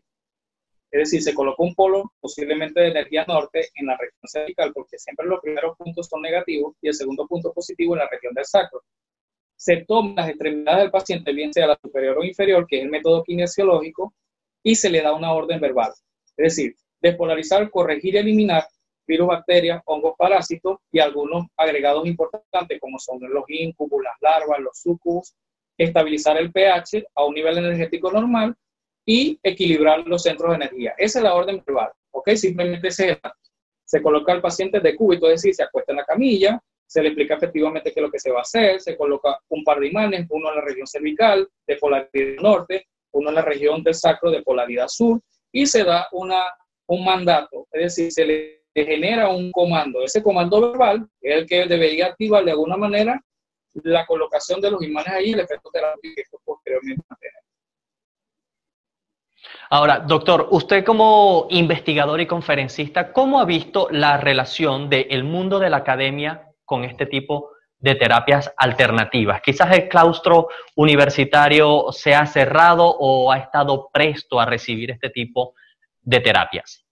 Es 0.91 0.99
decir, 0.99 1.21
se 1.23 1.33
coloca 1.33 1.63
un 1.63 1.73
polo 1.73 2.13
posiblemente 2.19 2.81
de 2.81 2.89
energía 2.89 3.25
norte 3.25 3.69
en 3.75 3.87
la 3.87 3.97
región 3.97 4.21
cervical, 4.25 4.71
porque 4.73 4.99
siempre 4.99 5.25
los 5.25 5.39
primeros 5.39 5.77
puntos 5.77 6.07
son 6.07 6.21
negativos 6.21 6.75
y 6.81 6.89
el 6.89 6.93
segundo 6.93 7.25
punto 7.27 7.53
positivo 7.53 7.93
en 7.95 7.99
la 7.99 8.09
región 8.09 8.33
del 8.33 8.45
sacro. 8.45 8.81
Se 9.55 9.85
toman 9.85 10.15
las 10.15 10.29
extremidades 10.29 10.83
del 10.83 10.91
paciente, 10.91 11.31
bien 11.33 11.53
sea 11.53 11.67
la 11.67 11.79
superior 11.81 12.17
o 12.17 12.23
inferior, 12.23 12.67
que 12.67 12.77
es 12.77 12.83
el 12.83 12.89
método 12.89 13.23
kinesiológico, 13.23 14.13
y 14.63 14.75
se 14.75 14.89
le 14.89 15.01
da 15.01 15.13
una 15.13 15.33
orden 15.33 15.61
verbal. 15.61 15.91
Es 16.37 16.55
decir, 16.55 16.75
despolarizar, 17.01 17.69
corregir 17.69 18.15
y 18.15 18.17
eliminar 18.17 18.65
virus, 19.07 19.27
bacterias, 19.27 19.81
hongos, 19.85 20.13
parásitos 20.17 20.77
y 20.91 20.99
algunos 20.99 21.47
agregados 21.57 22.05
importantes 22.07 22.79
como 22.79 22.99
son 22.99 23.19
los 23.21 23.43
incubos, 23.47 24.03
las 24.03 24.13
larvas, 24.21 24.59
los 24.59 24.77
sucubus, 24.77 25.33
estabilizar 25.77 26.37
el 26.37 26.51
pH 26.51 27.05
a 27.15 27.25
un 27.25 27.33
nivel 27.33 27.57
energético 27.57 28.11
normal 28.11 28.55
y 29.05 29.39
equilibrar 29.43 30.07
los 30.07 30.23
centros 30.23 30.51
de 30.51 30.55
energía. 30.57 30.93
Esa 30.97 31.19
es 31.19 31.23
la 31.23 31.33
orden 31.33 31.63
verbal, 31.65 31.91
¿ok? 32.11 32.29
Simplemente 32.35 32.91
se, 32.91 33.19
se 33.83 34.01
coloca 34.01 34.31
al 34.31 34.41
paciente 34.41 34.79
de 34.79 34.95
cúbito, 34.95 35.27
es 35.27 35.41
decir, 35.41 35.55
se 35.55 35.63
acuesta 35.63 35.91
en 35.91 35.97
la 35.97 36.05
camilla, 36.05 36.61
se 36.85 37.01
le 37.01 37.09
explica 37.09 37.35
efectivamente 37.35 37.91
qué 37.91 37.99
es 37.99 38.05
lo 38.05 38.11
que 38.11 38.19
se 38.19 38.31
va 38.31 38.39
a 38.39 38.41
hacer, 38.43 38.79
se 38.81 38.95
coloca 38.95 39.39
un 39.49 39.63
par 39.63 39.79
de 39.79 39.87
imanes, 39.87 40.27
uno 40.29 40.49
en 40.49 40.55
la 40.57 40.61
región 40.61 40.85
cervical 40.85 41.47
de 41.65 41.77
polaridad 41.77 42.41
norte, 42.41 42.87
uno 43.13 43.29
en 43.29 43.35
la 43.35 43.41
región 43.41 43.81
del 43.81 43.95
sacro 43.95 44.29
de 44.29 44.43
polaridad 44.43 44.87
sur, 44.87 45.19
y 45.51 45.65
se 45.65 45.83
da 45.83 46.07
una 46.11 46.43
un 46.91 47.05
mandato, 47.05 47.67
es 47.71 47.95
decir, 47.95 48.11
se 48.11 48.25
le 48.25 48.63
genera 48.75 49.29
un 49.29 49.51
comando. 49.51 50.03
Ese 50.03 50.21
comando 50.21 50.59
verbal 50.59 51.07
es 51.21 51.35
el 51.37 51.45
que 51.47 51.65
debería 51.65 52.07
activar 52.07 52.43
de 52.43 52.51
alguna 52.51 52.75
manera 52.75 53.21
la 53.83 54.05
colocación 54.05 54.59
de 54.59 54.71
los 54.71 54.83
imanes 54.83 55.13
ahí 55.13 55.29
y 55.29 55.33
el 55.33 55.39
efecto 55.39 55.69
terapéutico 55.71 56.15
que 56.15 56.37
posteriormente. 56.43 57.03
Ahora, 59.69 59.99
doctor, 59.99 60.49
usted 60.51 60.83
como 60.83 61.47
investigador 61.49 62.19
y 62.19 62.27
conferencista, 62.27 63.13
¿cómo 63.13 63.39
ha 63.39 63.45
visto 63.45 63.87
la 63.89 64.17
relación 64.17 64.89
del 64.89 65.23
mundo 65.23 65.59
de 65.59 65.69
la 65.69 65.77
academia 65.77 66.49
con 66.65 66.83
este 66.83 67.05
tipo 67.05 67.51
de 67.79 67.95
terapias 67.95 68.53
alternativas? 68.57 69.41
Quizás 69.41 69.71
el 69.71 69.87
claustro 69.87 70.49
universitario 70.75 71.85
se 71.93 72.13
ha 72.13 72.25
cerrado 72.25 72.85
o 72.85 73.31
ha 73.31 73.37
estado 73.37 73.89
presto 73.93 74.41
a 74.41 74.45
recibir 74.45 74.91
este 74.91 75.09
tipo 75.09 75.53
de 76.01 76.19
terapias. 76.19 76.85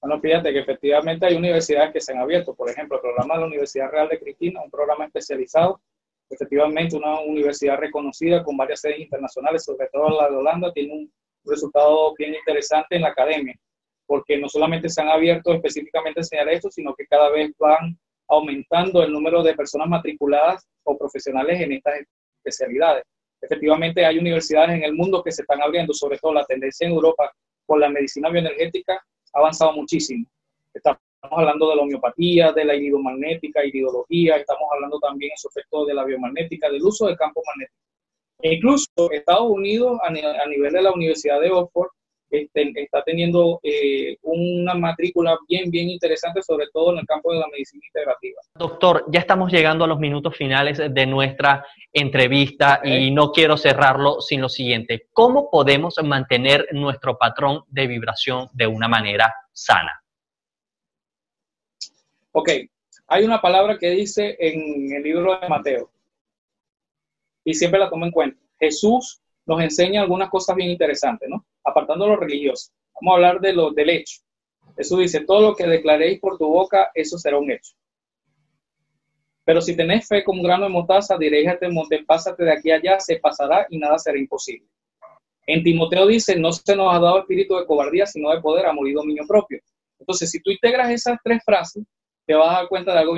Bueno, 0.00 0.20
fíjate 0.20 0.52
que 0.52 0.60
efectivamente 0.60 1.26
hay 1.26 1.36
universidades 1.36 1.92
que 1.92 2.00
se 2.00 2.12
han 2.12 2.18
abierto. 2.18 2.54
Por 2.54 2.70
ejemplo, 2.70 2.96
el 2.96 3.02
programa 3.02 3.34
de 3.34 3.40
la 3.40 3.46
Universidad 3.46 3.90
Real 3.90 4.08
de 4.08 4.20
Cristina, 4.20 4.62
un 4.62 4.70
programa 4.70 5.06
especializado, 5.06 5.80
efectivamente 6.30 6.96
una 6.96 7.20
universidad 7.20 7.78
reconocida 7.78 8.42
con 8.44 8.56
varias 8.56 8.80
sedes 8.80 9.00
internacionales, 9.00 9.64
sobre 9.64 9.88
todo 9.92 10.20
la 10.20 10.28
de 10.28 10.36
Holanda, 10.36 10.72
tiene 10.72 10.92
un 10.92 11.12
resultado 11.44 12.14
bien 12.16 12.34
interesante 12.34 12.96
en 12.96 13.02
la 13.02 13.08
academia, 13.08 13.54
porque 14.06 14.38
no 14.38 14.48
solamente 14.48 14.88
se 14.88 15.00
han 15.00 15.08
abierto 15.08 15.52
específicamente 15.52 16.20
a 16.20 16.22
enseñar 16.22 16.48
esto, 16.48 16.70
sino 16.70 16.94
que 16.94 17.06
cada 17.06 17.30
vez 17.30 17.52
van 17.58 17.98
aumentando 18.28 19.02
el 19.02 19.12
número 19.12 19.42
de 19.42 19.54
personas 19.54 19.88
matriculadas 19.88 20.66
o 20.84 20.96
profesionales 20.98 21.60
en 21.60 21.72
estas 21.72 21.94
especialidades. 22.44 23.04
Efectivamente, 23.40 24.04
hay 24.04 24.18
universidades 24.18 24.70
en 24.70 24.82
el 24.82 24.94
mundo 24.94 25.22
que 25.22 25.30
se 25.30 25.42
están 25.42 25.62
abriendo, 25.62 25.92
sobre 25.92 26.18
todo 26.18 26.32
la 26.32 26.44
tendencia 26.44 26.86
en 26.86 26.94
Europa 26.94 27.32
con 27.66 27.80
la 27.80 27.88
medicina 27.88 28.30
bioenergética 28.30 28.94
ha 29.32 29.38
avanzado 29.38 29.72
muchísimo. 29.72 30.26
Estamos 30.72 31.00
hablando 31.22 31.68
de 31.70 31.76
la 31.76 31.82
homeopatía, 31.82 32.52
de 32.52 32.64
la 32.64 32.74
iridomagnética, 32.74 33.64
iridología, 33.64 34.36
estamos 34.36 34.64
hablando 34.72 34.98
también 35.00 35.32
en 35.32 35.38
su 35.38 35.48
efecto 35.48 35.84
de 35.84 35.94
la 35.94 36.04
biomagnética, 36.04 36.70
del 36.70 36.82
uso 36.82 37.06
del 37.06 37.16
campo 37.16 37.42
magnético. 37.46 37.78
E 38.40 38.54
incluso 38.54 39.10
Estados 39.10 39.50
Unidos, 39.50 39.98
a, 40.02 40.10
nivel 40.10 40.72
de 40.72 40.82
la 40.82 40.92
Universidad 40.92 41.40
de 41.40 41.50
Oxford, 41.50 41.90
este, 42.30 42.72
está 42.76 43.02
teniendo 43.02 43.60
eh, 43.62 44.16
una 44.22 44.74
matrícula 44.74 45.38
bien, 45.48 45.70
bien 45.70 45.88
interesante, 45.88 46.42
sobre 46.42 46.66
todo 46.72 46.92
en 46.92 46.98
el 46.98 47.06
campo 47.06 47.32
de 47.32 47.40
la 47.40 47.46
medicina 47.48 47.84
integrativa. 47.86 48.40
Doctor, 48.54 49.04
ya 49.08 49.20
estamos 49.20 49.52
llegando 49.52 49.84
a 49.84 49.88
los 49.88 49.98
minutos 49.98 50.36
finales 50.36 50.78
de 50.78 51.06
nuestra 51.06 51.64
entrevista 51.92 52.80
y 52.84 53.10
no 53.10 53.30
quiero 53.30 53.56
cerrarlo 53.56 54.20
sin 54.20 54.40
lo 54.40 54.48
siguiente. 54.48 55.06
¿Cómo 55.12 55.50
podemos 55.50 55.96
mantener 56.02 56.66
nuestro 56.72 57.16
patrón 57.16 57.62
de 57.68 57.86
vibración 57.86 58.48
de 58.52 58.66
una 58.66 58.88
manera 58.88 59.34
sana? 59.52 60.02
Ok, 62.32 62.50
hay 63.06 63.24
una 63.24 63.40
palabra 63.40 63.78
que 63.78 63.90
dice 63.90 64.36
en 64.38 64.92
el 64.92 65.02
libro 65.02 65.38
de 65.40 65.48
Mateo 65.48 65.90
y 67.44 67.54
siempre 67.54 67.80
la 67.80 67.88
tomo 67.88 68.04
en 68.04 68.10
cuenta. 68.10 68.38
Jesús 68.58 69.22
nos 69.46 69.60
enseña 69.62 70.02
algunas 70.02 70.28
cosas 70.28 70.56
bien 70.56 70.70
interesantes, 70.70 71.28
¿no? 71.28 71.46
Apartando 71.66 72.06
lo 72.06 72.16
religioso. 72.16 72.70
Vamos 72.94 73.12
a 73.12 73.16
hablar 73.16 73.40
de 73.40 73.52
lo, 73.52 73.72
del 73.72 73.90
hecho. 73.90 74.22
Jesús 74.76 75.00
dice, 75.00 75.20
todo 75.20 75.40
lo 75.40 75.54
que 75.54 75.66
declaréis 75.66 76.20
por 76.20 76.38
tu 76.38 76.46
boca, 76.46 76.90
eso 76.94 77.18
será 77.18 77.38
un 77.38 77.50
hecho. 77.50 77.74
Pero 79.44 79.60
si 79.60 79.76
tenéis 79.76 80.08
fe 80.08 80.24
como 80.24 80.40
un 80.40 80.46
grano 80.46 80.64
de 80.64 80.70
mostaza, 80.70 81.16
diréis 81.16 81.48
a 81.48 81.52
este 81.52 81.68
monte, 81.68 82.04
pásate 82.04 82.44
de 82.44 82.52
aquí 82.52 82.70
allá, 82.70 82.98
se 82.98 83.16
pasará 83.16 83.66
y 83.70 83.78
nada 83.78 83.98
será 83.98 84.18
imposible. 84.18 84.66
En 85.46 85.62
Timoteo 85.62 86.06
dice, 86.06 86.36
no 86.36 86.52
se 86.52 86.74
nos 86.74 86.92
ha 86.92 86.98
dado 86.98 87.20
espíritu 87.20 87.56
de 87.56 87.66
cobardía, 87.66 88.06
sino 88.06 88.30
de 88.30 88.40
poder, 88.40 88.66
amor 88.66 88.88
y 88.88 88.92
dominio 88.92 89.24
propio. 89.26 89.60
Entonces, 89.98 90.30
si 90.30 90.40
tú 90.40 90.50
integras 90.50 90.90
esas 90.90 91.18
tres 91.22 91.42
frases, 91.44 91.84
te 92.26 92.34
vas 92.34 92.48
a 92.48 92.58
dar 92.60 92.68
cuenta 92.68 92.92
de 92.92 92.98
algo 92.98 93.16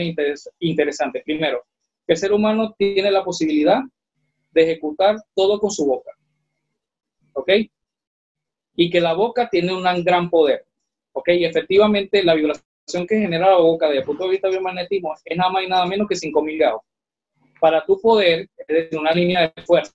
interesante. 0.58 1.22
Primero, 1.24 1.64
que 2.06 2.12
el 2.12 2.18
ser 2.18 2.32
humano 2.32 2.74
tiene 2.76 3.10
la 3.10 3.24
posibilidad 3.24 3.80
de 4.50 4.62
ejecutar 4.62 5.16
todo 5.34 5.58
con 5.58 5.70
su 5.70 5.86
boca. 5.86 6.10
¿Ok? 7.32 7.50
Y 8.80 8.90
que 8.90 9.00
la 9.00 9.12
boca 9.12 9.48
tiene 9.50 9.74
un 9.74 9.82
gran 10.04 10.30
poder. 10.30 10.64
¿Ok? 11.12 11.30
Y 11.30 11.44
efectivamente 11.44 12.22
la 12.22 12.34
vibración 12.34 13.08
que 13.08 13.18
genera 13.18 13.50
la 13.50 13.56
boca 13.56 13.86
desde 13.86 13.98
el 13.98 14.04
punto 14.06 14.22
de 14.22 14.30
vista 14.30 14.48
biomagnetismo 14.48 15.14
es 15.24 15.36
nada 15.36 15.50
más 15.50 15.64
y 15.64 15.66
nada 15.66 15.84
menos 15.84 16.06
que 16.06 16.14
5.000 16.14 16.58
grados. 16.58 16.82
Para 17.58 17.84
tu 17.84 18.00
poder, 18.00 18.48
es 18.56 18.66
decir, 18.68 18.96
una 18.96 19.10
línea 19.10 19.52
de 19.54 19.62
fuerza. 19.64 19.92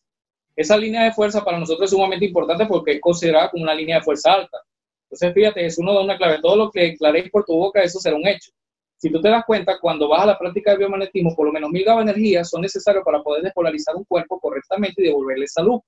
Esa 0.54 0.76
línea 0.76 1.06
de 1.06 1.14
fuerza 1.14 1.46
para 1.46 1.58
nosotros 1.58 1.86
es 1.86 1.92
sumamente 1.92 2.26
importante 2.26 2.66
porque 2.66 2.92
es 2.92 3.00
considerada 3.00 3.50
como 3.52 3.64
una 3.64 3.74
línea 3.74 4.00
de 4.00 4.04
fuerza 4.04 4.34
alta. 4.34 4.58
Entonces, 5.06 5.34
fíjate, 5.34 5.66
es 5.66 5.78
uno 5.78 5.94
de 5.94 6.04
una 6.04 6.18
clave. 6.18 6.42
Todo 6.42 6.58
lo 6.58 6.70
que 6.70 6.82
declaréis 6.82 7.30
por 7.32 7.46
tu 7.46 7.56
boca, 7.56 7.82
eso 7.82 8.00
será 8.00 8.18
un 8.18 8.28
hecho. 8.28 8.52
Si 8.98 9.10
tú 9.10 9.22
te 9.22 9.30
das 9.30 9.46
cuenta, 9.46 9.80
cuando 9.80 10.10
vas 10.10 10.24
a 10.24 10.26
la 10.26 10.38
práctica 10.38 10.72
de 10.72 10.80
biomagnetismo, 10.80 11.34
por 11.36 11.46
lo 11.46 11.54
menos 11.54 11.70
mil 11.72 11.86
grados 11.86 12.04
de 12.04 12.12
energía 12.12 12.44
son 12.44 12.62
necesarios 12.62 13.06
para 13.06 13.24
poder 13.24 13.44
despolarizar 13.44 13.96
un 13.96 14.04
cuerpo 14.04 14.40
correctamente 14.42 15.02
y 15.02 15.06
devolverle 15.06 15.48
salud. 15.48 15.80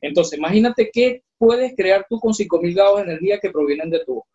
Entonces, 0.00 0.38
imagínate 0.38 0.90
qué 0.92 1.22
puedes 1.40 1.74
crear 1.74 2.06
tú 2.08 2.20
con 2.20 2.34
5000 2.34 2.74
grados 2.74 2.96
de 2.98 3.02
energía 3.04 3.40
que 3.40 3.50
provienen 3.50 3.90
de 3.90 4.04
tu 4.04 4.16
boca. 4.16 4.28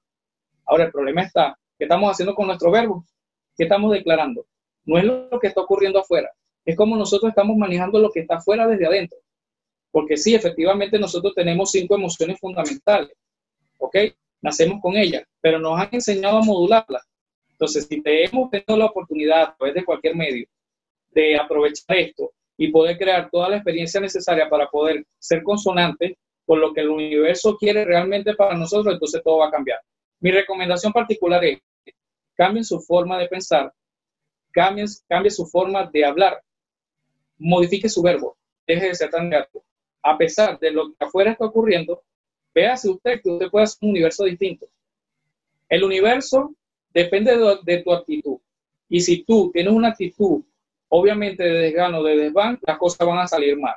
Ahora, 0.65 0.85
el 0.85 0.91
problema 0.91 1.21
está, 1.21 1.57
¿qué 1.77 1.85
estamos 1.85 2.11
haciendo 2.11 2.33
con 2.35 2.47
nuestro 2.47 2.71
verbo? 2.71 3.05
¿Qué 3.55 3.63
estamos 3.63 3.91
declarando? 3.93 4.45
No 4.83 4.97
es 4.97 5.05
lo 5.05 5.39
que 5.39 5.47
está 5.47 5.61
ocurriendo 5.61 5.99
afuera, 5.99 6.29
es 6.65 6.75
como 6.75 6.97
nosotros 6.97 7.29
estamos 7.29 7.55
manejando 7.55 7.99
lo 7.99 8.09
que 8.11 8.21
está 8.21 8.37
afuera 8.37 8.67
desde 8.67 8.87
adentro. 8.87 9.19
Porque 9.91 10.17
sí, 10.17 10.35
efectivamente 10.35 10.99
nosotros 10.99 11.33
tenemos 11.33 11.71
cinco 11.71 11.95
emociones 11.95 12.39
fundamentales, 12.39 13.15
¿ok? 13.77 13.95
Nacemos 14.41 14.81
con 14.81 14.97
ellas, 14.97 15.23
pero 15.39 15.59
nos 15.59 15.79
han 15.79 15.89
enseñado 15.93 16.39
a 16.39 16.43
modularlas 16.43 17.07
entonces, 17.55 17.87
si 17.87 18.01
te 18.01 18.25
hemos 18.25 18.49
tenido 18.49 18.75
la 18.75 18.85
oportunidad 18.85 19.43
a 19.43 19.55
través 19.55 19.75
de 19.75 19.85
cualquier 19.85 20.13
medio 20.13 20.45
de 21.11 21.37
aprovechar 21.37 21.95
esto 21.95 22.33
y 22.57 22.69
poder 22.69 22.97
crear 22.97 23.29
toda 23.31 23.49
la 23.49 23.55
experiencia 23.55 24.01
necesaria 24.01 24.49
para 24.49 24.69
poder 24.69 25.05
ser 25.19 25.41
consonante 25.41 26.17
con 26.45 26.60
lo 26.60 26.73
que 26.73 26.81
el 26.81 26.89
universo 26.89 27.58
quiere 27.58 27.86
realmente 27.86 28.36
para 28.36 28.55
nosotros, 28.55 28.93
entonces 28.93 29.21
todo 29.23 29.39
va 29.39 29.47
a 29.47 29.51
cambiar. 29.51 29.79
Mi 30.19 30.31
recomendación 30.31 30.93
particular 30.93 31.43
es, 31.43 31.60
cambien 32.36 32.63
su 32.63 32.79
forma 32.79 33.17
de 33.17 33.27
pensar, 33.27 33.73
cambien, 34.51 34.88
cambie 35.08 35.31
su 35.31 35.45
forma 35.45 35.89
de 35.91 36.05
hablar, 36.05 36.41
modifique 37.38 37.89
su 37.89 38.01
verbo, 38.01 38.38
deje 38.67 38.88
de 38.88 38.95
ser 38.95 39.10
tan 39.10 39.29
gato. 39.29 39.63
A 40.03 40.17
pesar 40.17 40.60
de 40.60 40.71
lo 40.71 40.89
que 40.89 41.05
afuera 41.05 41.31
está 41.31 41.45
ocurriendo, 41.45 42.03
véase 42.53 42.89
usted 42.89 43.21
que 43.21 43.29
usted 43.29 43.49
puede 43.49 43.63
hacer 43.63 43.79
un 43.81 43.89
universo 43.89 44.23
distinto. 44.23 44.67
El 45.67 45.84
universo 45.84 46.53
depende 46.93 47.36
de, 47.63 47.77
tu 47.79 47.91
actitud. 47.91 48.38
Y 48.88 49.01
si 49.01 49.23
tú 49.23 49.51
tienes 49.51 49.73
una 49.73 49.89
actitud, 49.89 50.43
obviamente 50.89 51.43
de 51.43 51.60
desgano, 51.60 52.03
de 52.03 52.15
desván, 52.17 52.60
las 52.62 52.77
cosas 52.77 53.05
van 53.05 53.17
a 53.17 53.27
salir 53.27 53.58
mal. 53.58 53.75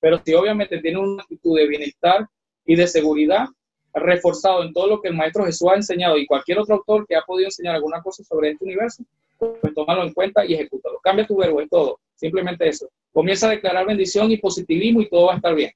Pero 0.00 0.20
si 0.24 0.34
obviamente 0.34 0.80
tienes 0.80 1.02
una 1.02 1.22
actitud 1.22 1.56
de 1.56 1.66
bienestar 1.66 2.26
y 2.64 2.76
de 2.76 2.86
seguridad, 2.86 3.46
reforzado 3.92 4.62
en 4.62 4.72
todo 4.72 4.86
lo 4.86 5.00
que 5.00 5.08
el 5.08 5.14
Maestro 5.14 5.44
Jesús 5.44 5.68
ha 5.70 5.76
enseñado 5.76 6.16
y 6.16 6.26
cualquier 6.26 6.58
otro 6.58 6.76
autor 6.76 7.06
que 7.06 7.16
ha 7.16 7.22
podido 7.22 7.48
enseñar 7.48 7.74
alguna 7.74 8.00
cosa 8.02 8.22
sobre 8.24 8.50
este 8.50 8.64
universo, 8.64 9.04
pues 9.38 9.74
tómalo 9.74 10.04
en 10.04 10.12
cuenta 10.12 10.44
y 10.44 10.54
ejecútalo. 10.54 10.98
Cambia 11.02 11.26
tu 11.26 11.36
verbo, 11.36 11.60
es 11.60 11.68
todo. 11.68 11.98
Simplemente 12.14 12.68
eso. 12.68 12.88
Comienza 13.12 13.48
a 13.48 13.50
declarar 13.50 13.86
bendición 13.86 14.30
y 14.30 14.36
positivismo 14.36 15.00
y 15.00 15.08
todo 15.08 15.26
va 15.26 15.32
a 15.34 15.36
estar 15.36 15.54
bien, 15.54 15.72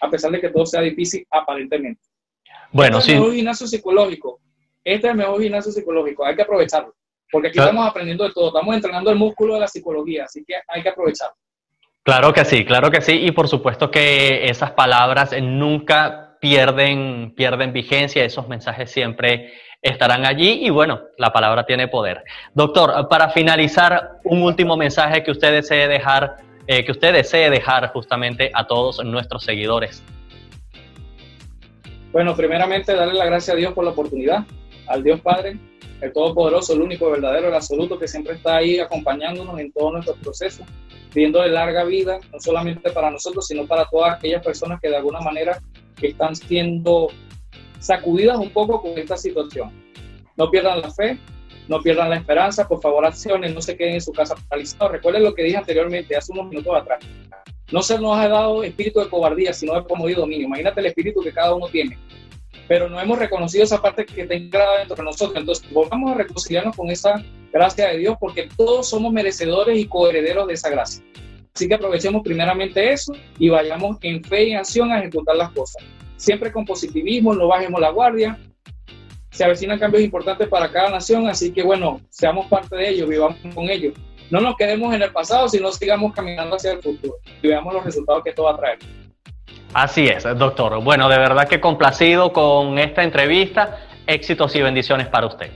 a 0.00 0.08
pesar 0.08 0.30
de 0.30 0.40
que 0.40 0.48
todo 0.48 0.64
sea 0.64 0.80
difícil 0.80 1.26
aparentemente. 1.30 2.00
Bueno, 2.72 2.98
este 2.98 3.06
sí. 3.06 3.12
Es 3.12 3.16
el 3.16 3.20
mejor 3.20 3.34
gimnasio 3.36 3.66
psicológico. 3.66 4.40
Este 4.84 5.06
es 5.06 5.10
el 5.12 5.18
mejor 5.18 5.42
gimnasio 5.42 5.72
psicológico. 5.72 6.24
Hay 6.24 6.36
que 6.36 6.42
aprovecharlo. 6.42 6.94
Porque 7.30 7.48
aquí 7.48 7.58
estamos 7.58 7.86
aprendiendo 7.86 8.24
de 8.24 8.32
todo. 8.32 8.48
Estamos 8.48 8.74
entrenando 8.74 9.10
el 9.10 9.18
músculo 9.18 9.54
de 9.54 9.60
la 9.60 9.68
psicología. 9.68 10.24
Así 10.24 10.44
que 10.44 10.54
hay 10.66 10.82
que 10.82 10.88
aprovecharlo. 10.88 11.34
Claro 12.02 12.32
que 12.32 12.44
sí, 12.44 12.64
claro 12.64 12.90
que 12.90 13.02
sí. 13.02 13.12
Y 13.12 13.30
por 13.32 13.48
supuesto 13.48 13.90
que 13.90 14.48
esas 14.48 14.72
palabras 14.72 15.34
nunca 15.40 16.36
pierden, 16.40 17.34
pierden 17.36 17.72
vigencia. 17.72 18.24
Esos 18.24 18.48
mensajes 18.48 18.90
siempre 18.90 19.52
estarán 19.82 20.26
allí 20.26 20.64
y 20.64 20.70
bueno, 20.70 21.00
la 21.18 21.32
palabra 21.32 21.64
tiene 21.64 21.88
poder. 21.88 22.24
Doctor, 22.54 23.08
para 23.08 23.30
finalizar, 23.30 24.18
un 24.24 24.42
último 24.42 24.76
mensaje 24.76 25.22
que 25.22 25.30
usted 25.30 25.52
desee 25.52 25.88
dejar, 25.88 26.36
eh, 26.66 26.84
que 26.84 26.92
usted 26.92 27.12
desee 27.12 27.50
dejar 27.50 27.88
justamente 27.92 28.50
a 28.54 28.66
todos 28.66 29.04
nuestros 29.04 29.44
seguidores. 29.44 30.02
Bueno, 32.12 32.34
primeramente 32.34 32.94
darle 32.94 33.14
la 33.14 33.26
gracia 33.26 33.54
a 33.54 33.56
Dios 33.56 33.72
por 33.72 33.84
la 33.84 33.90
oportunidad, 33.90 34.44
al 34.88 35.02
Dios 35.02 35.20
Padre, 35.20 35.56
el 36.00 36.12
Todopoderoso, 36.12 36.72
el 36.72 36.82
único, 36.82 37.10
verdadero, 37.10 37.48
el 37.48 37.54
absoluto, 37.54 37.98
que 37.98 38.08
siempre 38.08 38.34
está 38.34 38.56
ahí 38.56 38.78
acompañándonos 38.78 39.58
en 39.58 39.72
todos 39.72 39.92
nuestros 39.92 40.18
procesos, 40.18 40.66
pidiéndole 41.12 41.50
larga 41.50 41.84
vida, 41.84 42.18
no 42.32 42.40
solamente 42.40 42.90
para 42.90 43.10
nosotros, 43.10 43.46
sino 43.46 43.66
para 43.66 43.86
todas 43.86 44.16
aquellas 44.16 44.44
personas 44.44 44.80
que 44.80 44.88
de 44.88 44.96
alguna 44.96 45.20
manera 45.20 45.60
están 46.00 46.34
siendo 46.34 47.08
sacudidas 47.78 48.38
un 48.38 48.50
poco 48.50 48.80
con 48.80 48.96
esta 48.98 49.16
situación. 49.16 49.70
No 50.36 50.50
pierdan 50.50 50.80
la 50.80 50.90
fe, 50.90 51.18
no 51.68 51.80
pierdan 51.80 52.10
la 52.10 52.16
esperanza, 52.16 52.66
por 52.66 52.80
favor 52.80 53.04
accionen, 53.04 53.54
no 53.54 53.60
se 53.60 53.76
queden 53.76 53.94
en 53.94 54.00
su 54.00 54.12
casa 54.12 54.34
paralizados. 54.48 54.92
Recuerden 54.92 55.24
lo 55.24 55.34
que 55.34 55.42
dije 55.42 55.56
anteriormente, 55.56 56.16
hace 56.16 56.32
unos 56.32 56.48
minutos 56.48 56.74
atrás. 56.74 56.98
No 57.70 57.82
se 57.82 57.98
nos 57.98 58.18
ha 58.18 58.28
dado 58.28 58.64
espíritu 58.64 59.00
de 59.00 59.08
cobardía, 59.08 59.52
sino 59.52 59.74
de 59.74 59.84
como 59.84 60.08
y 60.08 60.14
dominio. 60.14 60.46
Imagínate 60.46 60.80
el 60.80 60.86
espíritu 60.86 61.20
que 61.20 61.32
cada 61.32 61.54
uno 61.54 61.68
tiene. 61.68 61.96
Pero 62.70 62.88
no 62.88 62.98
hemos 62.98 63.18
reconocido 63.18 63.64
esa 63.64 63.82
parte 63.82 64.06
que 64.06 64.22
está 64.22 64.78
dentro 64.78 64.96
de 64.96 65.02
nosotros. 65.02 65.36
Entonces, 65.36 65.70
volvamos 65.72 66.12
a 66.12 66.14
reconciliarnos 66.14 66.76
con 66.76 66.88
esa 66.88 67.22
gracia 67.52 67.88
de 67.88 67.98
Dios, 67.98 68.16
porque 68.18 68.48
todos 68.56 68.88
somos 68.88 69.12
merecedores 69.12 69.78
y 69.78 69.86
coherederos 69.86 70.46
de 70.46 70.54
esa 70.54 70.70
gracia. 70.70 71.04
Así 71.54 71.66
que 71.66 71.74
aprovechemos 71.74 72.22
primeramente 72.22 72.92
eso 72.92 73.12
y 73.38 73.48
vayamos 73.48 73.98
en 74.02 74.22
fe 74.22 74.44
y 74.44 74.54
acción 74.54 74.92
a 74.92 75.00
ejecutar 75.00 75.34
las 75.34 75.50
cosas 75.50 75.84
siempre 76.20 76.52
con 76.52 76.66
positivismo, 76.66 77.34
no 77.34 77.48
bajemos 77.48 77.80
la 77.80 77.90
guardia. 77.90 78.38
Se 79.30 79.44
avecinan 79.44 79.78
cambios 79.78 80.02
importantes 80.02 80.48
para 80.48 80.70
cada 80.70 80.90
nación, 80.90 81.26
así 81.28 81.52
que 81.52 81.62
bueno, 81.62 82.00
seamos 82.10 82.46
parte 82.46 82.76
de 82.76 82.90
ellos, 82.90 83.08
vivamos 83.08 83.38
con 83.54 83.70
ellos. 83.70 83.94
No 84.30 84.40
nos 84.40 84.56
quedemos 84.56 84.94
en 84.94 85.02
el 85.02 85.12
pasado, 85.12 85.48
sino 85.48 85.72
sigamos 85.72 86.12
caminando 86.12 86.56
hacia 86.56 86.72
el 86.72 86.82
futuro 86.82 87.16
y 87.42 87.48
veamos 87.48 87.72
los 87.72 87.84
resultados 87.84 88.22
que 88.22 88.30
esto 88.30 88.44
va 88.44 88.52
a 88.52 88.56
traer. 88.56 88.78
Así 89.72 90.06
es, 90.06 90.24
doctor. 90.36 90.82
Bueno, 90.82 91.08
de 91.08 91.18
verdad 91.18 91.48
que 91.48 91.60
complacido 91.60 92.32
con 92.32 92.78
esta 92.78 93.04
entrevista. 93.04 93.78
Éxitos 94.06 94.54
y 94.56 94.62
bendiciones 94.62 95.06
para 95.06 95.26
usted. 95.26 95.50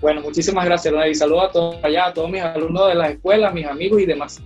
Bueno, 0.00 0.20
muchísimas 0.20 0.66
gracias, 0.66 0.94
y 1.10 1.14
saludos 1.14 1.44
a 1.44 1.52
todos 1.52 1.76
allá, 1.82 2.06
a 2.06 2.12
todos 2.12 2.28
mis 2.28 2.42
alumnos 2.42 2.88
de 2.88 2.94
las 2.94 3.10
escuelas, 3.12 3.54
mis 3.54 3.66
amigos 3.66 4.02
y 4.02 4.06
demás. 4.06 4.42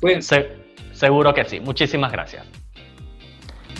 Cuídense. 0.00 0.56
seguro 0.92 1.34
que 1.34 1.44
sí. 1.44 1.60
Muchísimas 1.60 2.10
gracias. 2.10 2.46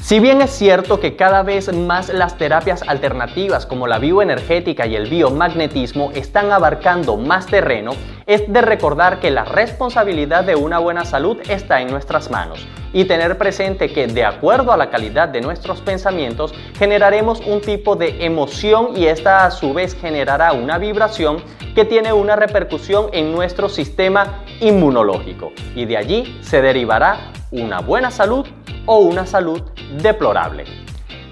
Si 0.02 0.20
bien 0.20 0.42
es 0.42 0.50
cierto 0.50 1.00
que 1.00 1.16
cada 1.16 1.42
vez 1.42 1.72
más 1.72 2.10
las 2.12 2.36
terapias 2.36 2.82
alternativas 2.82 3.64
como 3.64 3.86
la 3.86 3.98
bioenergética 3.98 4.86
y 4.86 4.96
el 4.96 5.08
biomagnetismo 5.08 6.10
están 6.12 6.50
abarcando 6.52 7.16
más 7.16 7.46
terreno, 7.46 7.92
es 8.26 8.50
de 8.52 8.60
recordar 8.60 9.20
que 9.20 9.30
la 9.30 9.44
responsabilidad 9.44 10.44
de 10.44 10.54
una 10.54 10.78
buena 10.78 11.04
salud 11.04 11.38
está 11.48 11.80
en 11.80 11.88
nuestras 11.88 12.30
manos 12.30 12.66
y 12.92 13.04
tener 13.04 13.38
presente 13.38 13.92
que 13.92 14.06
de 14.06 14.24
acuerdo 14.24 14.72
a 14.72 14.76
la 14.76 14.90
calidad 14.90 15.28
de 15.28 15.40
nuestros 15.40 15.80
pensamientos 15.80 16.54
generaremos 16.78 17.40
un 17.40 17.60
tipo 17.60 17.96
de 17.96 18.24
emoción 18.24 18.96
y 18.96 19.06
esta 19.06 19.44
a 19.44 19.50
su 19.50 19.72
vez 19.72 19.96
generará 20.00 20.52
una 20.52 20.78
vibración 20.78 21.42
que 21.74 21.84
tiene 21.84 22.12
una 22.12 22.36
repercusión 22.36 23.06
en 23.12 23.32
nuestro 23.32 23.68
sistema 23.68 24.44
inmunológico 24.60 25.52
y 25.74 25.86
de 25.86 25.96
allí 25.96 26.38
se 26.42 26.60
derivará 26.60 27.32
una 27.50 27.80
buena 27.80 28.10
salud 28.10 28.46
o 28.86 28.98
una 28.98 29.26
salud 29.26 29.62
deplorable. 30.02 30.64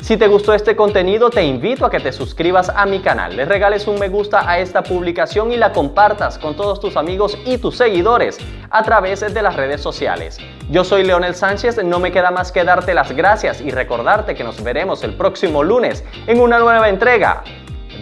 Si 0.00 0.16
te 0.16 0.28
gustó 0.28 0.54
este 0.54 0.74
contenido, 0.74 1.28
te 1.30 1.44
invito 1.44 1.84
a 1.84 1.90
que 1.90 2.00
te 2.00 2.10
suscribas 2.10 2.70
a 2.70 2.86
mi 2.86 3.00
canal, 3.00 3.36
le 3.36 3.44
regales 3.44 3.86
un 3.86 3.98
me 3.98 4.08
gusta 4.08 4.50
a 4.50 4.58
esta 4.58 4.82
publicación 4.82 5.52
y 5.52 5.56
la 5.56 5.72
compartas 5.72 6.38
con 6.38 6.56
todos 6.56 6.80
tus 6.80 6.96
amigos 6.96 7.36
y 7.44 7.58
tus 7.58 7.76
seguidores 7.76 8.38
a 8.70 8.82
través 8.82 9.20
de 9.20 9.42
las 9.42 9.56
redes 9.56 9.82
sociales. 9.82 10.38
Yo 10.70 10.84
soy 10.84 11.04
Leonel 11.04 11.34
Sánchez, 11.34 11.84
no 11.84 12.00
me 12.00 12.12
queda 12.12 12.30
más 12.30 12.50
que 12.50 12.64
darte 12.64 12.94
las 12.94 13.12
gracias 13.12 13.60
y 13.60 13.70
recordarte 13.70 14.34
que 14.34 14.42
nos 14.42 14.62
veremos 14.62 15.04
el 15.04 15.14
próximo 15.14 15.62
lunes 15.62 16.02
en 16.26 16.40
una 16.40 16.58
nueva 16.58 16.88
entrega 16.88 17.44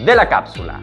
de 0.05 0.15
la 0.15 0.29
cápsula. 0.29 0.79